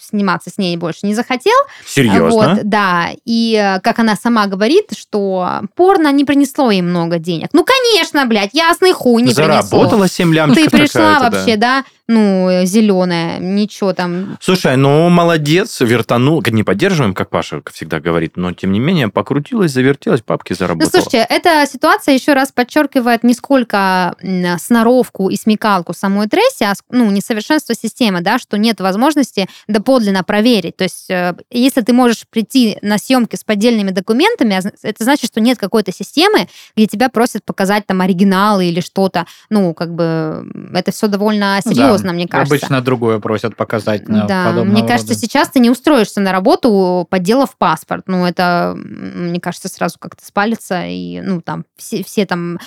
[0.00, 1.52] сниматься с ней больше не захотел.
[1.84, 2.30] Серьезно?
[2.30, 3.08] Вот, да.
[3.24, 7.50] И э, как она сама говорит, что порно не принесло ей много денег.
[7.52, 9.62] Ну, конечно, блядь, ясный хуй не принесло.
[9.62, 11.36] Заработала 7 лямчиков Ты пришла какая-то, да.
[11.36, 14.36] вообще, да, ну, зеленая, ничего там.
[14.40, 16.42] Слушай, ну молодец, вертанул.
[16.46, 20.90] Не поддерживаем, как Паша всегда говорит, но тем не менее покрутилась, завертелась, папки Ну, заработала.
[20.90, 24.14] слушайте, эта ситуация еще раз подчеркивает не сколько
[24.58, 30.76] сноровку и смекалку самой Тресси, а ну, несовершенство системы, да, что нет возможности доподлинно проверить.
[30.76, 35.26] То есть, э, если ты можешь прийти на съемки с поддельными документами, а это значит,
[35.30, 39.26] что нет какой-то системы, где тебя просят показать там оригиналы или что-то.
[39.48, 42.54] Ну, как бы это все довольно Ну да, серьезно, мне кажется.
[42.54, 45.20] Обычно другое просят показать на Да, мне кажется, рода.
[45.20, 48.04] сейчас ты не устроишься на работу, подделав паспорт.
[48.06, 52.58] Ну, это, мне кажется, сразу как-то спалится, и, ну, там, все, все там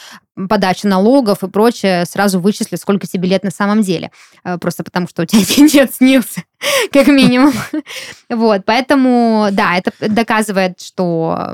[0.50, 4.12] подача налогов и прочее сразу вычислят, сколько тебе лет на самом деле.
[4.44, 6.44] Э, Просто потому, что у тебя дед снился,
[6.92, 7.54] как минимум.
[8.30, 11.54] Вот, поэтому, да, это доказывает, что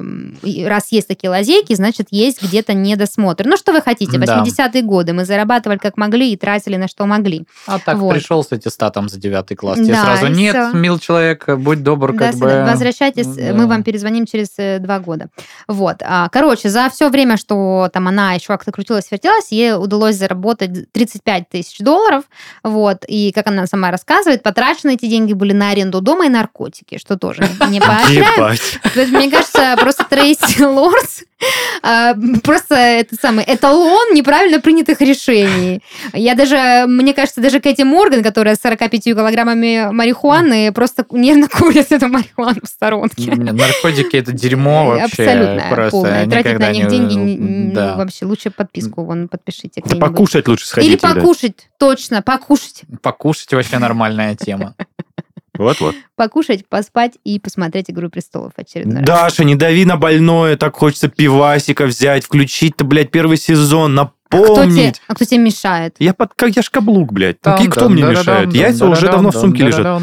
[0.65, 3.45] раз есть такие лазейки, значит, есть где-то недосмотр.
[3.45, 4.41] Ну, что вы хотите, Да.
[4.43, 7.45] 80-е годы мы зарабатывали как могли и тратили на что могли.
[7.67, 8.13] А так Вот.
[8.13, 9.77] пришел с аттестатом за девятый класс.
[9.79, 12.65] Тебе Да, сразу нет, мил человек, будь добр, Да, как бы.
[12.69, 13.53] Возвращайтесь, Да.
[13.53, 15.27] мы вам перезвоним через э, два года.
[15.67, 15.97] Вот.
[16.03, 20.15] А, Короче, за все время, что там она еще акт- как-то крутилась, вертелась, ей удалось
[20.15, 22.23] заработать 35 тысяч долларов,
[22.63, 26.97] вот, и, как она сама рассказывает, потрачены эти деньги были на аренду дома и наркотики,
[26.97, 27.79] что тоже не
[29.01, 31.23] есть, мне кажется, просто Трейси Лордс
[32.43, 35.81] просто это самый эталон неправильно принятых решений.
[36.13, 41.91] Я даже, мне кажется, даже Кэти Морган, которая с 45 килограммами марихуаны, просто нервно курит
[41.91, 43.31] эту марихуану в сторонке.
[43.35, 45.23] Наркотики это дерьмо вообще.
[45.23, 46.27] Абсолютно просто полное.
[46.27, 47.95] Тратить на них деньги Да.
[47.95, 49.81] вообще лучше подписку вон подпишите.
[49.85, 49.95] Да.
[49.95, 50.89] Покушать лучше сходить.
[50.89, 52.83] Или покушать, точно, покушать.
[53.01, 54.75] Покушать вообще нормальная тема.
[55.57, 55.95] Вот-вот.
[56.15, 59.05] Покушать, поспать и посмотреть «Игру престолов» очередной раз.
[59.07, 64.37] Даша, не дави на больное, так хочется пивасика взять, включить-то, блядь, первый сезон, А кто,
[64.37, 65.01] тебе, напомнить.
[65.07, 65.95] а кто тебе мешает?
[65.99, 67.37] Я под, как я ж каблук, блядь.
[67.43, 68.53] Ну, и кто мне мешает?
[68.53, 69.85] Яйца уже давно в сумке лежат.
[69.85, 69.99] А?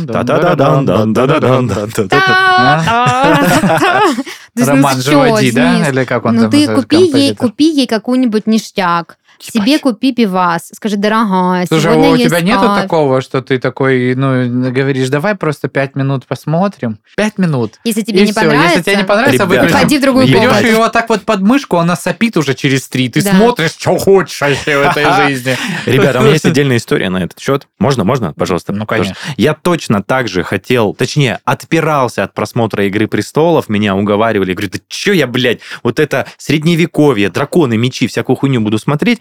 [4.55, 5.89] Ну, Роман Живоди, да?
[5.89, 9.18] Или как он Ну там, ты купи ей, купи ей какой-нибудь ништяк.
[9.41, 10.71] Себе купи пивас.
[10.75, 12.83] Скажи, дорогая, Слушай, сегодня у есть тебя нету кайф».
[12.83, 16.99] такого, что ты такой, ну, говоришь, давай просто пять минут посмотрим.
[17.17, 17.79] Пять минут.
[17.85, 18.41] Если тебе И не всё.
[18.41, 19.77] понравится, Если тебе не понравится, Ребята, выключим.
[19.79, 20.41] Ходи в другую Ебать.
[20.41, 20.67] Берешь комнату.
[20.69, 23.09] ее вот так вот под мышку, она сопит уже через три.
[23.09, 23.33] Ты Да.
[23.33, 25.57] смотришь, что хочешь вообще в этой жизни.
[25.87, 27.67] Ребята, у меня есть отдельная история на этот счет.
[27.79, 28.73] Можно, можно, пожалуйста?
[28.73, 29.15] Ну, конечно.
[29.37, 34.79] Я точно так же хотел, точнее, отпирался от просмотра «Игры престолов», меня уговаривали, говорю, да
[34.89, 39.21] что я, блядь, вот это средневековье, драконы, мечи, всякую хуйню буду смотреть.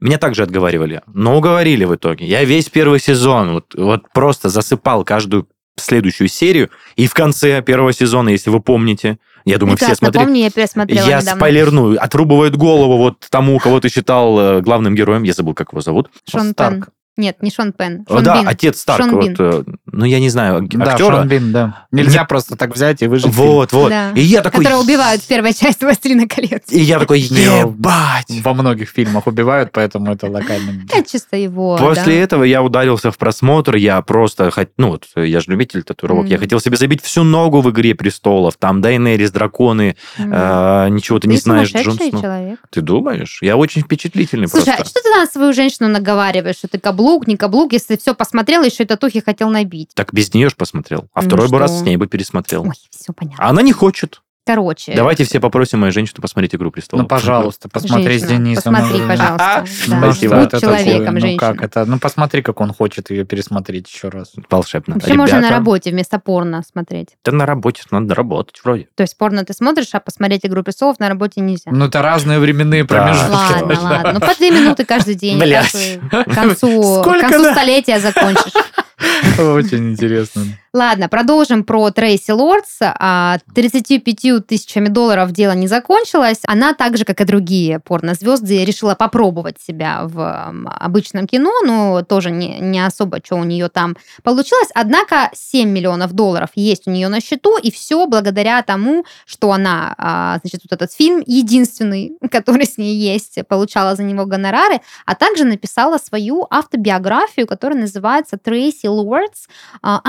[0.00, 2.26] Меня также отговаривали, но уговорили в итоге.
[2.26, 7.92] Я весь первый сезон вот, вот просто засыпал каждую следующую серию, и в конце первого
[7.92, 11.38] сезона, если вы помните, я думаю, все Прекрасно смотрели, помню, я пересмотрела я недавно.
[11.38, 15.80] спойлерну, отрубывают голову вот тому, кого ты считал э, главным героем, я забыл, как его
[15.80, 16.10] зовут.
[16.28, 16.86] Шон Старк.
[16.86, 16.92] Пен.
[17.18, 18.04] Нет, не Шон Пен.
[18.08, 18.48] О, Шон да, Бин.
[18.48, 19.02] отец Старк.
[19.02, 19.36] Шон вот, Бин.
[19.38, 21.16] э, ну, я не знаю, Да, актера.
[21.16, 21.86] Шон Бин, да.
[21.90, 23.34] Нельзя просто так взять и выжить.
[23.34, 23.46] фильм.
[23.48, 23.88] Вот, вот.
[23.90, 24.12] Да.
[24.12, 24.64] И я такой...
[24.64, 26.62] Которые убивают в первой части «Властелина колец».
[26.70, 27.18] И я такой,
[27.62, 28.40] ебать!
[28.44, 30.84] Во многих фильмах убивают, поэтому это локально.
[30.92, 32.12] Это чисто его, После да.
[32.12, 36.32] этого я ударился в просмотр, я просто, ну вот, я же любитель татуировок, Мгм.
[36.32, 40.32] я хотел себе забить всю ногу в «Игре престолов», там Дайнерис, драконы, Мгм.
[40.32, 42.22] э, ничего ты, Ты не знаешь, Джон Сноу.
[42.22, 42.60] человек.
[42.70, 43.38] Ты думаешь?
[43.42, 45.00] Я очень впечатлительный Слушай, а просто.
[45.00, 48.84] что ты на свою женщину наговариваешь, что ты каблук, не каблук, если все посмотрела, еще
[48.84, 49.90] и татухи хотел набить?
[49.94, 51.08] Так без нее ж посмотрел.
[51.14, 51.58] А Ну второй бы что?
[51.58, 52.62] раз с ней бы пересмотрел.
[52.64, 53.44] Ой, все понятно.
[53.44, 54.22] А она не хочет.
[54.48, 54.94] Короче.
[54.96, 57.02] Давайте все попросим мою женщину посмотреть «Игру престолов».
[57.02, 58.74] Ну, пожалуйста, посмотри с женщина, Денисом.
[58.74, 59.64] Посмотри, Ну, пожалуйста.
[59.88, 60.12] Ну, да.
[60.14, 61.10] что Будь это человеком, такое?
[61.12, 61.38] Ну, женщина.
[61.38, 61.84] как это?
[61.84, 64.32] Ну, посмотри, как он хочет ее пересмотреть еще раз.
[64.48, 64.94] Волшебно.
[64.94, 67.08] Вообще можно на работе вместо порно смотреть.
[67.26, 68.88] Да на работе надо работать вроде.
[68.94, 71.70] То есть порно ты смотришь, а посмотреть «Игру престолов» на работе нельзя.
[71.70, 73.30] Ну, это разные временные промежутки.
[73.30, 74.12] Ладно, ладно.
[74.18, 75.38] Ну, по две минуты каждый день.
[75.38, 75.98] Блядь.
[76.10, 77.04] К концу,
[77.52, 78.52] столетия закончишь.
[79.38, 80.44] Очень интересно.
[80.78, 82.76] Ладно, продолжим про Трейси Лордс.
[82.80, 86.38] А, 35 тысячами долларов дело не закончилось.
[86.44, 92.30] Она так же, как и другие порнозвезды, решила попробовать себя в обычном кино, но тоже
[92.30, 94.68] не, не особо, что у нее там получилось.
[94.72, 99.96] Однако 7 миллионов долларов есть у нее на счету, и все благодаря тому, что она,
[99.98, 105.16] а, значит, вот этот фильм единственный, который с ней есть, получала за него гонорары, а
[105.16, 109.48] также написала свою автобиографию, которая называется Трейси Лордс
[109.82, 110.00] а,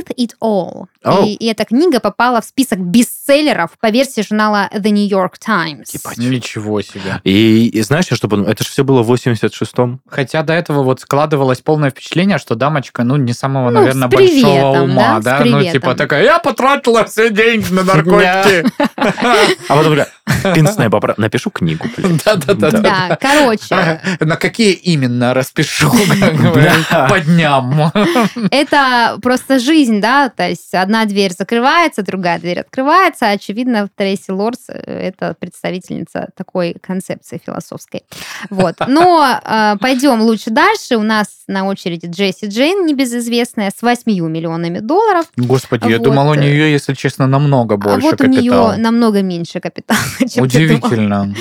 [0.00, 0.86] Underneath It All.
[1.04, 1.24] Оу.
[1.24, 5.92] И, и эта книга попала в список бестселлеров по версии журнала The New York Times.
[5.94, 6.18] Ебать.
[6.18, 7.20] Ничего себе.
[7.24, 8.50] И, и знаешь, я что подумал?
[8.50, 10.00] Это же все было в 86-м.
[10.08, 14.52] Хотя до этого вот складывалось полное впечатление, что дамочка, ну, не самого, Ну, наверное, приветом,
[14.52, 15.44] большого ума, да, да?
[15.44, 18.66] Ну, типа такая, я потратила все деньги на наркотики.
[18.96, 20.08] А потом такая,
[20.54, 21.18] пинсная поправ...
[21.18, 21.86] Напишу книгу.
[22.24, 22.70] Да-да-да.
[22.70, 25.90] Да, короче, На какие именно распишу
[27.08, 27.92] по дням.
[28.50, 33.30] это просто жизнь, да, то есть одна дверь закрывается, другая дверь открывается.
[33.30, 38.02] Очевидно, Трейси Лордс э, это представительница такой концепции философской.
[38.48, 38.76] Вот.
[38.86, 40.96] Но э, пойдем лучше дальше.
[40.96, 45.26] У нас на очереди Джесси Джейн, небезызвестная, с 8 миллионами долларов.
[45.36, 48.72] Господи, я Вот, думал, у э, нее, если честно, намного а больше вот у капитала.
[48.74, 49.98] нее намного меньше капитала,
[50.30, 50.44] чем.
[50.44, 51.34] Удивительно.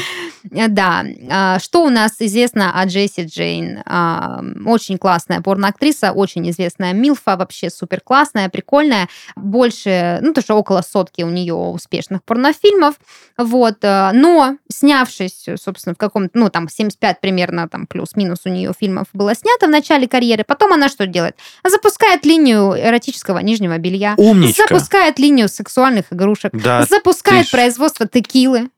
[0.44, 1.06] Да.
[1.30, 3.80] А, Что у нас известно о Джесси Джейн?
[3.86, 9.10] А, Очень классная порноактриса, очень известная Милфа, вообще супер классная, прикольная.
[9.36, 12.96] Больше, ну, то, что около сотки у нее успешных порнофильмов.
[13.38, 13.78] Вот.
[13.84, 19.08] э, Но, снявшись, собственно, в каком-то, ну, там, 75 примерно, там, плюс-минус у нее фильмов
[19.14, 21.36] было снято в начале карьеры, потом она что делает?
[21.64, 24.14] Запускает линию эротического нижнего белья.
[24.18, 24.64] Умничка.
[24.68, 26.52] Запускает линию сексуальных игрушек.
[26.54, 28.70] Да, запускает ты производство текилы.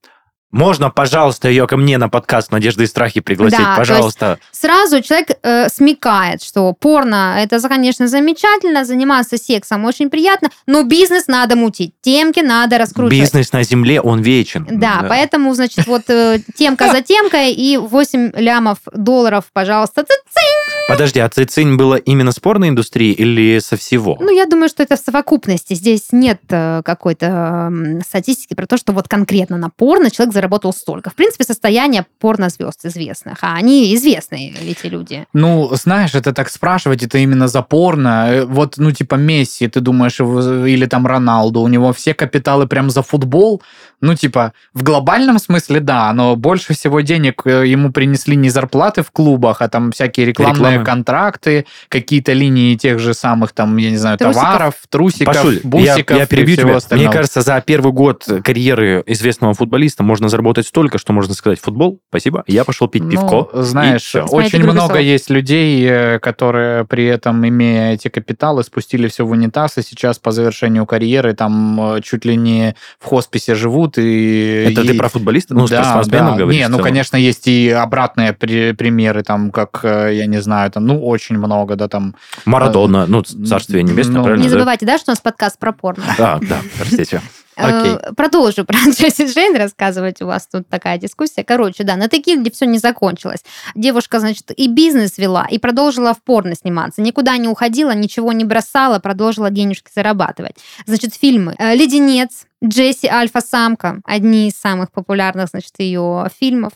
[0.51, 3.57] Можно, пожалуйста, ее ко мне на подкаст «Надежды и страхи» пригласить?
[3.57, 4.37] Да, пожалуйста.
[4.51, 11.27] Сразу человек э, смекает, что порно это, конечно, замечательно, заниматься сексом очень приятно, но бизнес
[11.27, 13.21] надо мутить, темки надо раскручивать.
[13.21, 14.67] Бизнес на земле, он вечен.
[14.69, 20.51] Да, поэтому, значит, вот э, темка за темкой и 8 лямов долларов, пожалуйста, цицинь.
[20.89, 24.17] Подожди, а цицинь было именно с порноиндустрии или со всего?
[24.19, 25.73] Ну, я думаю, что это в совокупности.
[25.73, 27.71] Здесь нет э, какой-то
[28.05, 31.09] статистики про то, что вот конкретно на порно человек заработал столько.
[31.11, 35.25] В принципе, состояние порнозвезд известных, а они известные, эти люди.
[35.33, 38.27] Ну, знаешь, это так спрашивать, это именно за порно.
[38.29, 42.89] Э, Вот, ну, типа Месси, ты думаешь, или там Роналду, у него все капиталы прям
[42.89, 43.61] за футбол.
[44.01, 49.03] Ну, типа, в глобальном смысле, да, но больше всего денег э, ему принесли не зарплаты
[49.03, 50.85] в клубах, а там всякие рекламные Рекламы.
[50.85, 54.43] контракты, какие-то линии тех же самых, там, я не знаю, Трусиков.
[54.43, 56.77] товаров, трусиков, Пашуль, я, бусиков я и перебью всего тебя.
[56.77, 57.07] остального.
[57.07, 61.99] Мне кажется, за первый год карьеры известного футболиста можно заработать столько, что можно сказать, футбол,
[62.09, 63.49] спасибо, я пошел пить пивко.
[63.53, 64.99] Ну, и знаешь, очень много весов.
[64.99, 70.17] есть людей, э, которые при этом, имея эти капиталы, спустили все в унитаз, и сейчас
[70.17, 73.97] по завершению карьеры там э, чуть ли не в хосписе живут.
[73.97, 75.53] И, Это и- ты про футболиста?
[75.53, 76.37] Ну, да, спортсменов да.
[76.39, 76.59] говоришь?
[76.61, 80.85] Не, ну, конечно, есть и обратные при- примеры, там, как, э, я не знаю, там,
[80.87, 82.15] ну, очень много, да, там.
[82.45, 84.43] Марадона, ну, царствие небесное, Ну, правильно?
[84.43, 84.53] Не да?
[84.53, 86.03] забывайте, да, что у нас подкаст про порно.
[86.17, 87.21] Да, да, простите.
[87.55, 87.93] Окей.
[87.93, 90.21] Э, Продолжу про Джесси Джейн рассказывать.
[90.21, 91.43] У вас тут такая дискуссия.
[91.43, 93.43] Короче, да, на таких, где все не закончилось.
[93.75, 97.01] Девушка, значит, и бизнес вела, и продолжила в порно сниматься.
[97.01, 100.55] Никуда не уходила, ничего не бросала, продолжила денежки зарабатывать.
[100.85, 101.55] Значит, фильмы.
[101.57, 106.73] Э, «Леденец», Джесси Альфа-самка, одни из самых популярных, значит, ее фильмов.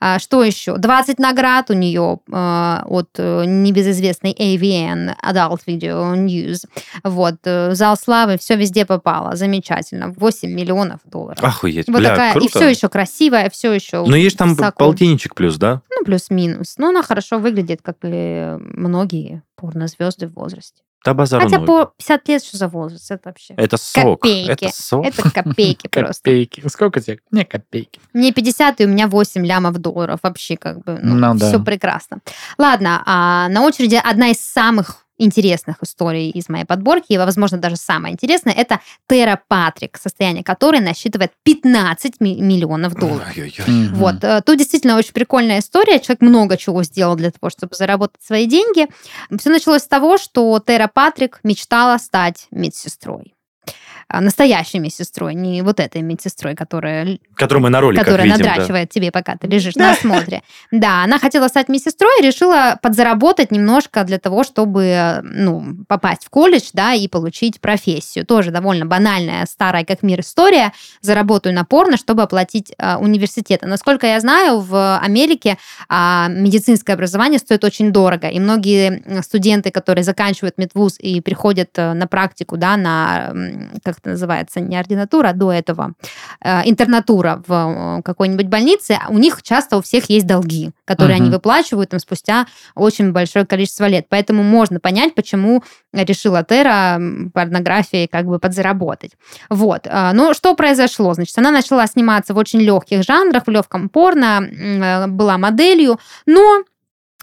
[0.00, 0.78] А, что еще?
[0.78, 6.64] 20 наград у нее э, от э, небезызвестной AVN, Adult Video News.
[7.04, 10.14] Вот, э, зал славы, все везде попало, замечательно.
[10.16, 11.44] 8 миллионов долларов.
[11.44, 12.58] Охуеть, вот бля, такая, и круто.
[12.58, 14.06] все еще красивая, все еще.
[14.06, 14.78] Но есть там высоко.
[14.78, 15.82] полтинничек плюс, да?
[15.90, 16.76] Ну, плюс-минус.
[16.78, 20.82] Но она хорошо выглядит, как и многие порнозвезды в возрасте.
[21.06, 21.66] Да базару Хотя ноль.
[21.66, 23.10] по 50 лет, что за возраст?
[23.10, 24.20] Это вообще Это сок.
[24.22, 24.50] Копейки.
[24.50, 25.06] Это сок.
[25.06, 26.22] это копейки просто.
[26.22, 26.62] Копейки.
[26.68, 27.20] Сколько тебе?
[27.30, 28.00] Не, копейки.
[28.12, 30.20] Мне 50, и у меня 8 лямов долларов.
[30.22, 31.48] Вообще как бы, ну, Ну да.
[31.48, 32.18] все прекрасно.
[32.58, 37.76] Ладно, а на очереди одна из самых интересных историй из моей подборки, и, возможно, даже
[37.76, 43.28] самая интересная, это Тера Патрик, состояние которой насчитывает 15 ми- миллионов долларов.
[43.36, 43.88] Ой-ой-ой.
[43.94, 46.00] Вот, э, тут действительно очень прикольная история.
[46.00, 48.86] Человек много чего сделал для того, чтобы заработать свои деньги.
[49.38, 53.34] Все началось с того, что Тера Патрик мечтала стать медсестрой.
[54.08, 58.50] А, Настоящей медсестрой, не вот этой медсестрой, которая Который мы на роликах которая видим, да.
[58.50, 60.42] надрачивает тебе, пока ты лежишь на осмотре.
[60.70, 66.30] Да, она хотела стать медсестрой и решила подзаработать немножко для того, чтобы ну, попасть в
[66.30, 68.24] колледж да, и получить профессию.
[68.24, 70.72] Тоже довольно банальная, старая как мир история.
[71.00, 73.64] Заработаю на порно, чтобы оплатить а, университет.
[73.64, 78.28] А Насколько я знаю, в Америке а, медицинское образование стоит очень дорого.
[78.28, 84.02] И многие студенты, которые заканчивают медвуз и приходят э, на практику, да, на, м, как
[84.02, 85.92] это называется, не ординатура, а до этого,
[86.44, 87.52] э, интернатура в
[87.98, 91.32] э, какой-нибудь больнице, у них часто у всех есть долги, которые они Мгм.
[91.34, 94.06] выплачивают там, спустя очень большое количество лет.
[94.08, 99.12] Поэтому можно понять, почему решила Тера м, порнографией как бы подзаработать.
[99.50, 99.86] Вот.
[99.88, 101.14] А, Ну, что произошло?
[101.14, 106.62] Значит, она начала сниматься в очень легких жанрах, в легком порно, э, была моделью, но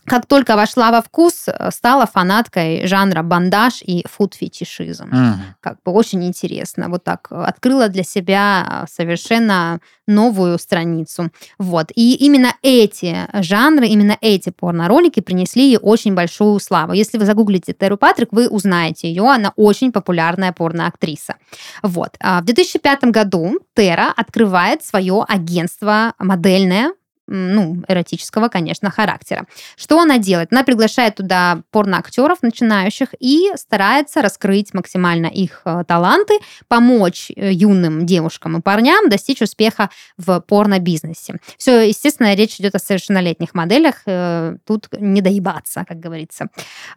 [0.05, 5.41] как только вошла во вкус, э, стала фанаткой жанра бандаж и фуд-фетишизм Мгм.
[5.61, 6.89] как бы очень интересно.
[6.89, 11.29] Вот так э, открыла для себя а, совершенно новую страницу.
[11.57, 11.91] Вот.
[11.95, 16.93] И именно эти жанры, именно эти порно-ролики принесли ей очень большую славу.
[16.93, 19.23] Если вы загуглите Теру Патрик, вы узнаете ее.
[19.29, 21.35] Она очень популярная порно-актриса.
[21.81, 22.15] Вот.
[22.19, 26.91] А В 2005 году Тера открывает свое агентство модельное,
[27.33, 29.45] ну, эротического, конечно, характера.
[29.75, 30.49] Что она делает?
[30.51, 36.35] Она приглашает туда порноактеров начинающих и старается раскрыть максимально их э, таланты,
[36.67, 41.39] помочь э, юным девушкам и парням достичь успеха в порно-бизнесе.
[41.57, 43.95] Все, естественно, речь идет о совершеннолетних моделях.
[44.05, 46.47] э, Тут не доебаться, как говорится.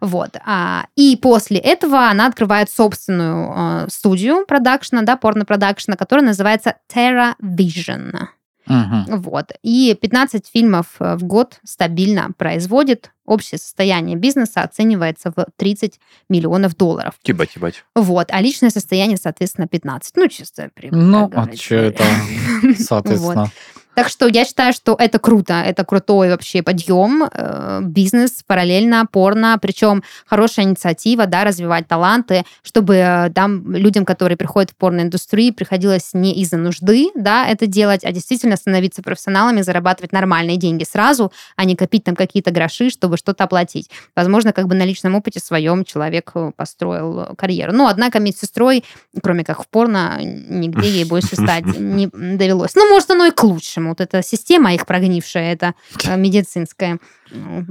[0.01, 0.37] Вот.
[0.45, 8.27] А, И после этого она открывает собственную студию продакшна, да, порно-продакшна, которая называется Terra Vision.
[8.67, 9.21] Мгм.
[9.21, 9.51] Вот.
[9.63, 13.11] И 15 фильмов э, в год стабильно производит.
[13.25, 15.99] Общее состояние бизнеса оценивается в 30
[16.29, 17.15] миллионов долларов.
[17.25, 17.83] Ебать, ебать.
[17.95, 18.27] Вот.
[18.31, 20.15] А личное состояние, соответственно, 15.
[20.15, 22.03] Ну, чисто прибыль, Ну, а что это,
[22.77, 23.51] соответственно.
[23.97, 29.57] Так что я считаю, что это круто, это крутой вообще подъем, э, бизнес параллельно, порно,
[29.59, 36.11] причем хорошая инициатива, да, развивать таланты, чтобы э, там людям, которые приходят в порноиндустрию, приходилось
[36.13, 41.65] не из-за нужды, да, это делать, а действительно становиться профессионалами, зарабатывать нормальные деньги сразу, а
[41.65, 43.89] не копить там какие-то гроши, чтобы что-то оплатить.
[44.15, 47.73] Возможно, как бы на личном опыте своем человек э, построил карьеру.
[47.73, 48.83] Ну, однако медсестрой,
[49.23, 52.75] кроме как в порно, нигде ей больше стать не довелось.
[52.75, 53.86] Ну, может, оно и к лучшему.
[53.89, 55.73] Вот эта система их прогнившая, это
[56.05, 56.99] э, медицинская.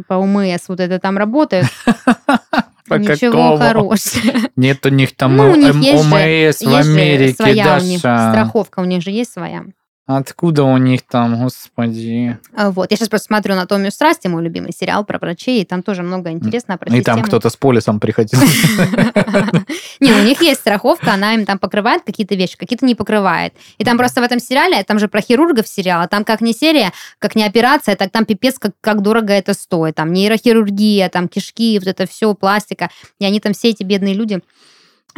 [0.08, 1.66] По УМС вот это там работает.
[2.88, 4.32] По Ничего хорошего.
[4.54, 8.00] Нет у них там Ну, у них есть же- ОМС в Америке, своя у них
[8.00, 8.30] Даша.
[8.30, 9.64] страховка, у них же есть своя.
[10.06, 12.38] Откуда у них там, господи?
[12.54, 12.92] А, Вот.
[12.92, 16.30] Я сейчас просто смотрю «Анатомию страсти», мой любимый сериал про врачей, и там тоже много
[16.30, 17.22] интересного про И там систему.
[17.24, 18.38] кто-то с полисом приходил.
[20.00, 23.52] Не, у них есть страховка, она им там покрывает какие-то вещи, какие-то не покрывает.
[23.78, 26.52] И там просто в этом сериале, там же про хирургов сериал, а там как не
[26.52, 29.96] серия, как не операция, так там пипец, как, как дорого это стоит.
[29.96, 32.90] Там нейрохирургия, там кишки, вот это все, пластика.
[33.18, 34.40] И они там все эти бедные люди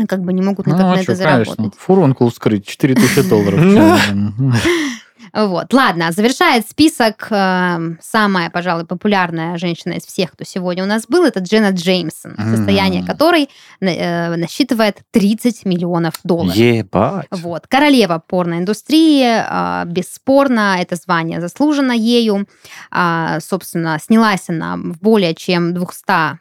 [0.06, 1.54] как бы не могут на, Ну, на а это что, конечно.
[1.54, 1.80] заработать.
[1.80, 3.60] Фурункул вскрыть, 4000 долларов.
[5.34, 11.06] Вот, ладно, завершает список э, самая, пожалуй, популярная женщина из всех, кто сегодня у нас
[11.06, 13.10] был, это Дженна Джеймсон, состояние Мгм.
[13.10, 16.56] которой э, насчитывает 30 миллионов долларов.
[16.56, 17.26] Ебать.
[17.30, 17.66] Вот.
[17.68, 22.48] Королева порноиндустрии, а, бесспорно, это звание заслужено ею.
[22.90, 26.38] А, Собственно, снялась она в более чем 200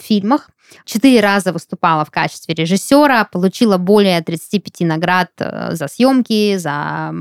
[0.00, 0.48] фильмах.
[0.84, 7.12] Четыре раза выступала в качестве режиссера, получила более 35 наград э, за съемки, за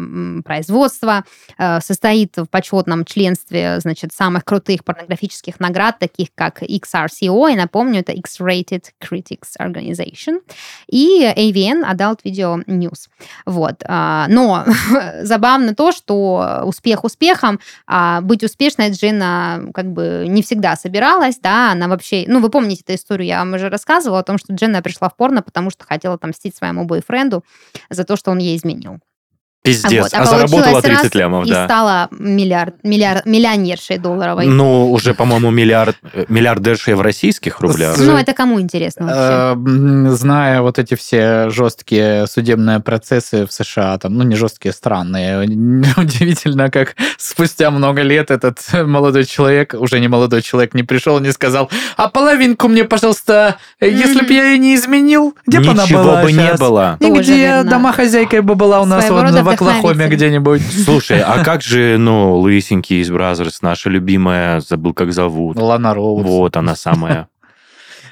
[0.45, 1.23] производство,
[1.57, 8.01] э, состоит в почетном членстве, значит, самых крутых порнографических наград, таких как XRCO, и напомню,
[8.01, 10.39] это X-Rated Critics Organization,
[10.87, 13.07] и AVN, Adult Video News.
[13.45, 13.83] Вот.
[13.87, 14.65] а, Но
[15.21, 21.71] забавно то, что успех успехом, а быть успешной Дженна как бы не всегда собиралась, да,
[21.71, 24.81] она вообще, ну, вы помните эту историю, я вам уже рассказывала о том, что Дженна
[24.81, 27.43] пришла в порно, потому что хотела отомстить своему бойфренду
[27.89, 28.99] за то, что он ей изменил.
[29.62, 30.03] Пиздец.
[30.03, 31.66] Вот, А заработала получилось 30 раз лямов, и да.
[31.66, 34.45] стала миллиард, миллиард, миллионершей долларовой.
[34.47, 37.97] Ну, уже, по-моему, миллиард, э, миллиардершей в российских рублях.
[37.97, 39.20] С- Ну, это кому интересно вообще?
[39.22, 44.72] Э, м, Зная вот эти все жесткие судебные процессы в США, там, ну, не жесткие,
[44.74, 45.41] странные,
[45.97, 51.32] удивительно, как спустя много лет этот молодой человек, уже не молодой человек, не пришел, не
[51.34, 56.03] сказал, а половинку мне, пожалуйста, если бы я ее не изменил, где бы она Ничего
[56.03, 56.97] была бы не было.
[57.01, 57.70] И Тоже где верно.
[57.72, 60.61] домохозяйкой бы была у нас Своего рода в Оклахоме где-нибудь.
[60.61, 65.57] Слушай, а как же, ну, лысенький из Brazzers, наша любимая, забыл, как зовут.
[65.57, 66.27] Лана Роудс.
[66.27, 67.27] Вот она самая.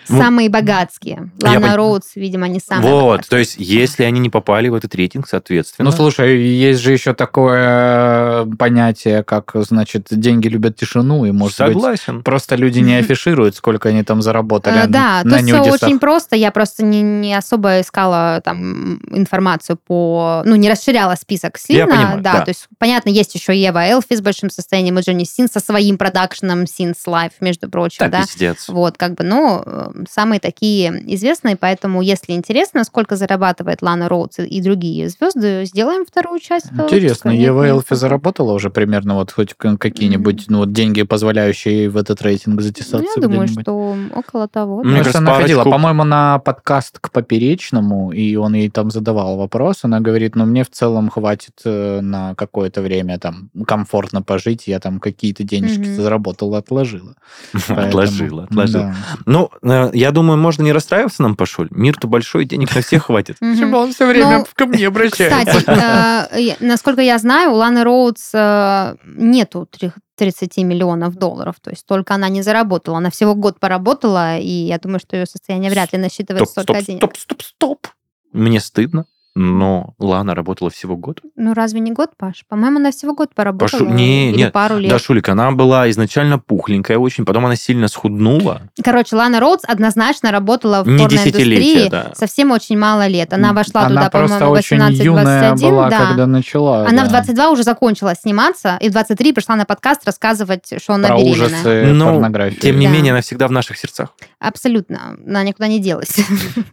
[0.10, 1.32] Ну, Самые богатые.
[1.42, 3.30] я Лана пон- Роудс, видимо, не самая Вот, богатая.
[3.30, 5.90] то есть, если они не попали в этот рейтинг, соответственно...
[5.90, 11.74] Ну, слушай, есть же еще такое понятие, как, значит, деньги любят тишину, и, может быть,
[11.74, 12.24] Согласен.
[12.24, 16.36] просто люди не афишируют, сколько они там заработали Э, Да, на тут все очень просто.
[16.36, 20.42] Я просто не, не особо искала там информацию по...
[20.46, 21.80] Ну, не расширяла список сильно.
[21.82, 22.42] Я понимаю, да, да.
[22.42, 25.98] то есть, понятно, есть еще Ева Элфи с большим состоянием, и Джонни Синс со своим
[25.98, 28.22] продакшеном Sins Life, между прочим, Да, да.
[28.22, 28.68] пиздец.
[28.70, 34.40] Вот, как бы, ну, э, самые такие известные, поэтому, если интересно, сколько зарабатывает Лана Роудс
[34.40, 36.72] и- другие звезды, сделаем вторую часть.
[36.72, 41.98] Интересно, Ева Элфи заработала уже примерно вот хоть какие-нибудь ну, вот деньги, позволяющие ей в
[41.98, 44.84] этот рейтинг затесаться Ну, я думаю, что около того.
[44.84, 44.98] Мне да.
[45.04, 49.38] Кажется, что она ходила, парочку- по-моему, на подкаст к Поперечному, и он ей там задавал
[49.38, 49.80] вопрос.
[49.84, 54.80] Она говорит, ну, мне в целом хватит э, на какое-то время там комфортно пожить, я
[54.80, 55.96] там какие-то денежки Мгм.
[55.96, 57.16] заработала, отложила.
[57.54, 58.84] Поэтому, Отложила, отложила.
[58.84, 58.96] да.
[59.26, 61.68] Ну, э, я думаю, можно не расстраиваться нам, Пашуль.
[61.72, 63.38] Мир-то большой, денег на всех хватит.
[63.40, 65.60] Почему он все время Ну, ко мне обращается?
[65.60, 71.56] Кстати, э, насколько я знаю, у Ланы Роудс э, нету три- 30 миллионов долларов.
[71.62, 72.98] То есть только она не заработала.
[72.98, 76.82] Она всего год поработала, и я думаю, что ее состояние вряд ли насчитывает Стоп, столько
[76.82, 77.00] стоп, денег.
[77.02, 77.88] стоп, стоп, стоп.
[78.34, 79.06] Мне стыдно,
[79.38, 81.22] но Лана работала всего год.
[81.36, 82.44] Ну, разве не год, Паш?
[82.50, 83.82] По-моему, она всего год поработала.
[83.82, 84.90] Пашу- не, или нет, пару лет.
[84.90, 88.64] Да, Шулик, она была изначально пухленькая очень, потом она сильно схуднула.
[88.84, 92.12] Короче, Лана Роудс однозначно работала в Не порноиндустрии десятилетие, да.
[92.16, 93.32] совсем очень мало лет.
[93.32, 94.56] Она вошла Она туда, по-моему,
[94.92, 95.70] юная 18-21.
[95.70, 96.08] была, да.
[96.08, 96.88] когда начала.
[96.88, 97.06] Она да.
[97.06, 101.18] в 22 уже закончила сниматься, и в 23 пришла на подкаст рассказывать, что она Про
[101.18, 101.48] беременная.
[101.48, 102.60] ужасы Ну, порнографии.
[102.60, 102.92] Тем не Да.
[102.94, 104.14] менее, она всегда в наших сердцах.
[104.40, 105.18] Абсолютно.
[105.28, 106.16] Она никуда не делась.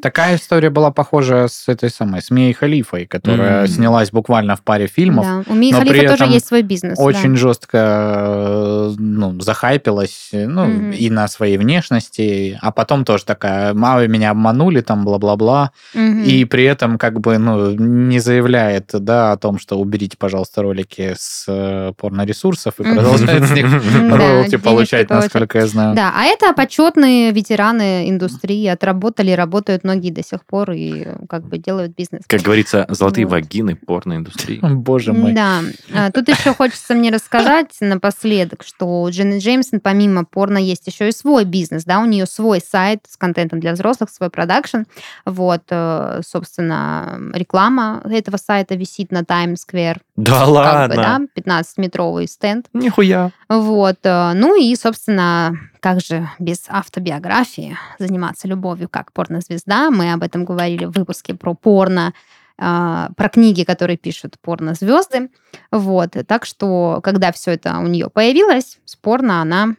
[0.01, 3.67] Такая история была похожа с этой самой, с Мией Халифой, которая М.
[3.69, 5.27] снялась буквально в паре фильмов.
[5.27, 5.53] Да.
[5.53, 6.97] У Мии но Халифа при тоже этом есть свой бизнес.
[6.97, 7.05] да.
[7.05, 10.91] Очень жестко э, ну, захайпилась э, ну, Мгм.
[10.93, 15.73] и на своей внешности, а потом тоже такая, мало меня обманули, там, бла-бла-бла.
[15.95, 16.23] Мгм.
[16.23, 21.15] И при этом как бы ну, не заявляет да, о том, что уберите, пожалуйста, ролики
[21.19, 23.67] с э, порноресурсов и продолжает с них
[24.11, 25.11] Да, роялти получать.
[25.11, 25.95] насколько я знаю.
[25.97, 31.59] Да, а это почетные ветераны индустрии, отработали, работают многие до сих пор и как бы
[31.59, 32.23] делают бизнес.
[32.29, 33.33] Как говорится, золотые Вот.
[33.33, 34.61] вагины порноиндустрии.
[34.63, 35.33] Боже мой.
[35.33, 35.61] Да.
[35.95, 41.09] А, Тут еще хочется мне рассказать напоследок, что у Дженни Джеймсон помимо порно есть еще
[41.09, 44.83] и свой бизнес, да, у нее свой сайт с контентом для взрослых, свой продакшн.
[45.25, 50.01] Вот, э, собственно, реклама этого сайта висит на Таймс-сквер.
[50.17, 51.29] Да Как бы, ладно?
[51.37, 52.67] да, 15-метровый стенд.
[52.73, 53.31] Нихуя.
[53.49, 53.99] Вот.
[54.05, 59.91] э, Ну и, собственно, как же без автобиографии заниматься любовью как порнозвезда.
[59.91, 62.15] Мы об этом говорили в выпуске про порно,
[62.57, 65.29] а, про книги, которые пишут порнозвезды.
[65.71, 66.17] Вот.
[66.27, 69.77] Так что, когда все это у нее появилось, с порно она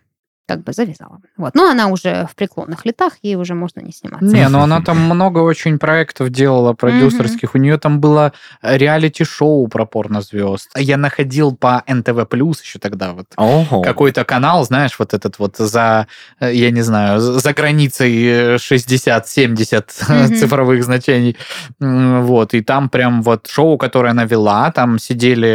[0.48, 1.22] как бы завязала.
[1.38, 1.56] Вот.
[1.56, 4.28] Но она уже в преклонных летах, ей уже можно не сниматься.
[4.28, 7.56] Не, ну она там много очень проектов делала продюсерских.
[7.56, 8.32] У нее там было
[8.62, 10.70] реалити-шоу про порнозвезд.
[10.78, 13.82] Я находил по НТВ Плюс еще тогда вот Ого.
[13.82, 16.08] какой-то канал, знаешь, вот этот вот за,
[16.40, 20.36] э, я не знаю, за границей э, 60-70 Мгм.
[20.36, 21.38] цифровых значений.
[21.80, 25.50] Вот, и там прям вот шоу, которое она вела, там сидели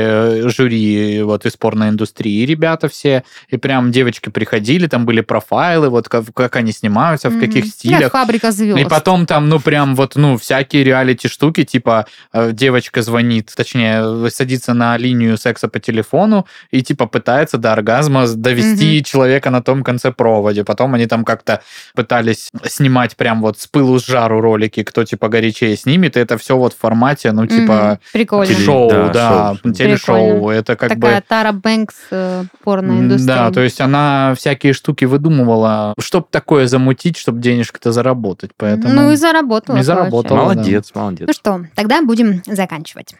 [0.44, 6.08] э, жюри вот из порноиндустрии ребята все, и прям девочки приходили, там были профайлы, вот
[6.08, 8.12] как, как они снимаются, в каких стилях.
[8.12, 8.78] Как фабрика звезд.
[8.78, 14.74] И потом там, ну, прям вот, ну, всякие реалити-штуки, типа, э, девочка звонит, точнее, садится
[14.74, 20.12] на линию секса по телефону и, типа, пытается до оргазма довести человека на том конце
[20.12, 20.64] проводе.
[20.64, 21.62] Потом они там как-то
[21.94, 26.38] пытались снимать прям вот с пылу с жару ролики, кто, типа, горячее снимет, и это
[26.38, 28.50] все вот в формате, ну, типа, Прикольно.
[28.50, 29.72] Теле- шоу, да, да, шоу.
[29.72, 30.16] телешоу.
[30.16, 30.58] Прикольно.
[30.58, 31.06] Это как бы...
[31.06, 33.26] Такая Тара Бэнкс э, порноиндустрии.
[33.26, 38.50] Да, то есть она всякие штуки выдумывала, чтобы такое замутить, чтобы денежка-то заработать.
[38.56, 38.94] Поэтому...
[38.94, 39.76] Ну и заработала.
[39.76, 40.38] И заработала.
[40.40, 40.58] короче.
[40.58, 41.26] Молодец, молодец.
[41.26, 43.14] Ну что, тогда будем заканчивать.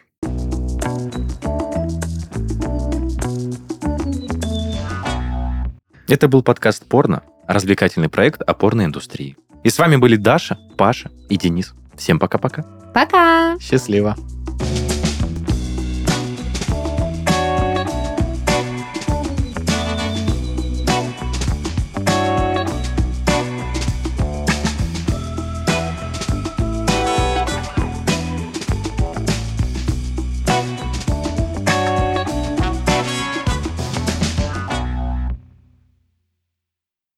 [6.07, 9.37] Это был подкаст «Порно», развлекательный проект о порноиндустрии.
[9.63, 11.73] И с вами были Даша, Паша и Денис.
[11.95, 12.65] Всем пока-пока.
[12.93, 13.57] Пока!
[13.59, 14.17] Счастливо.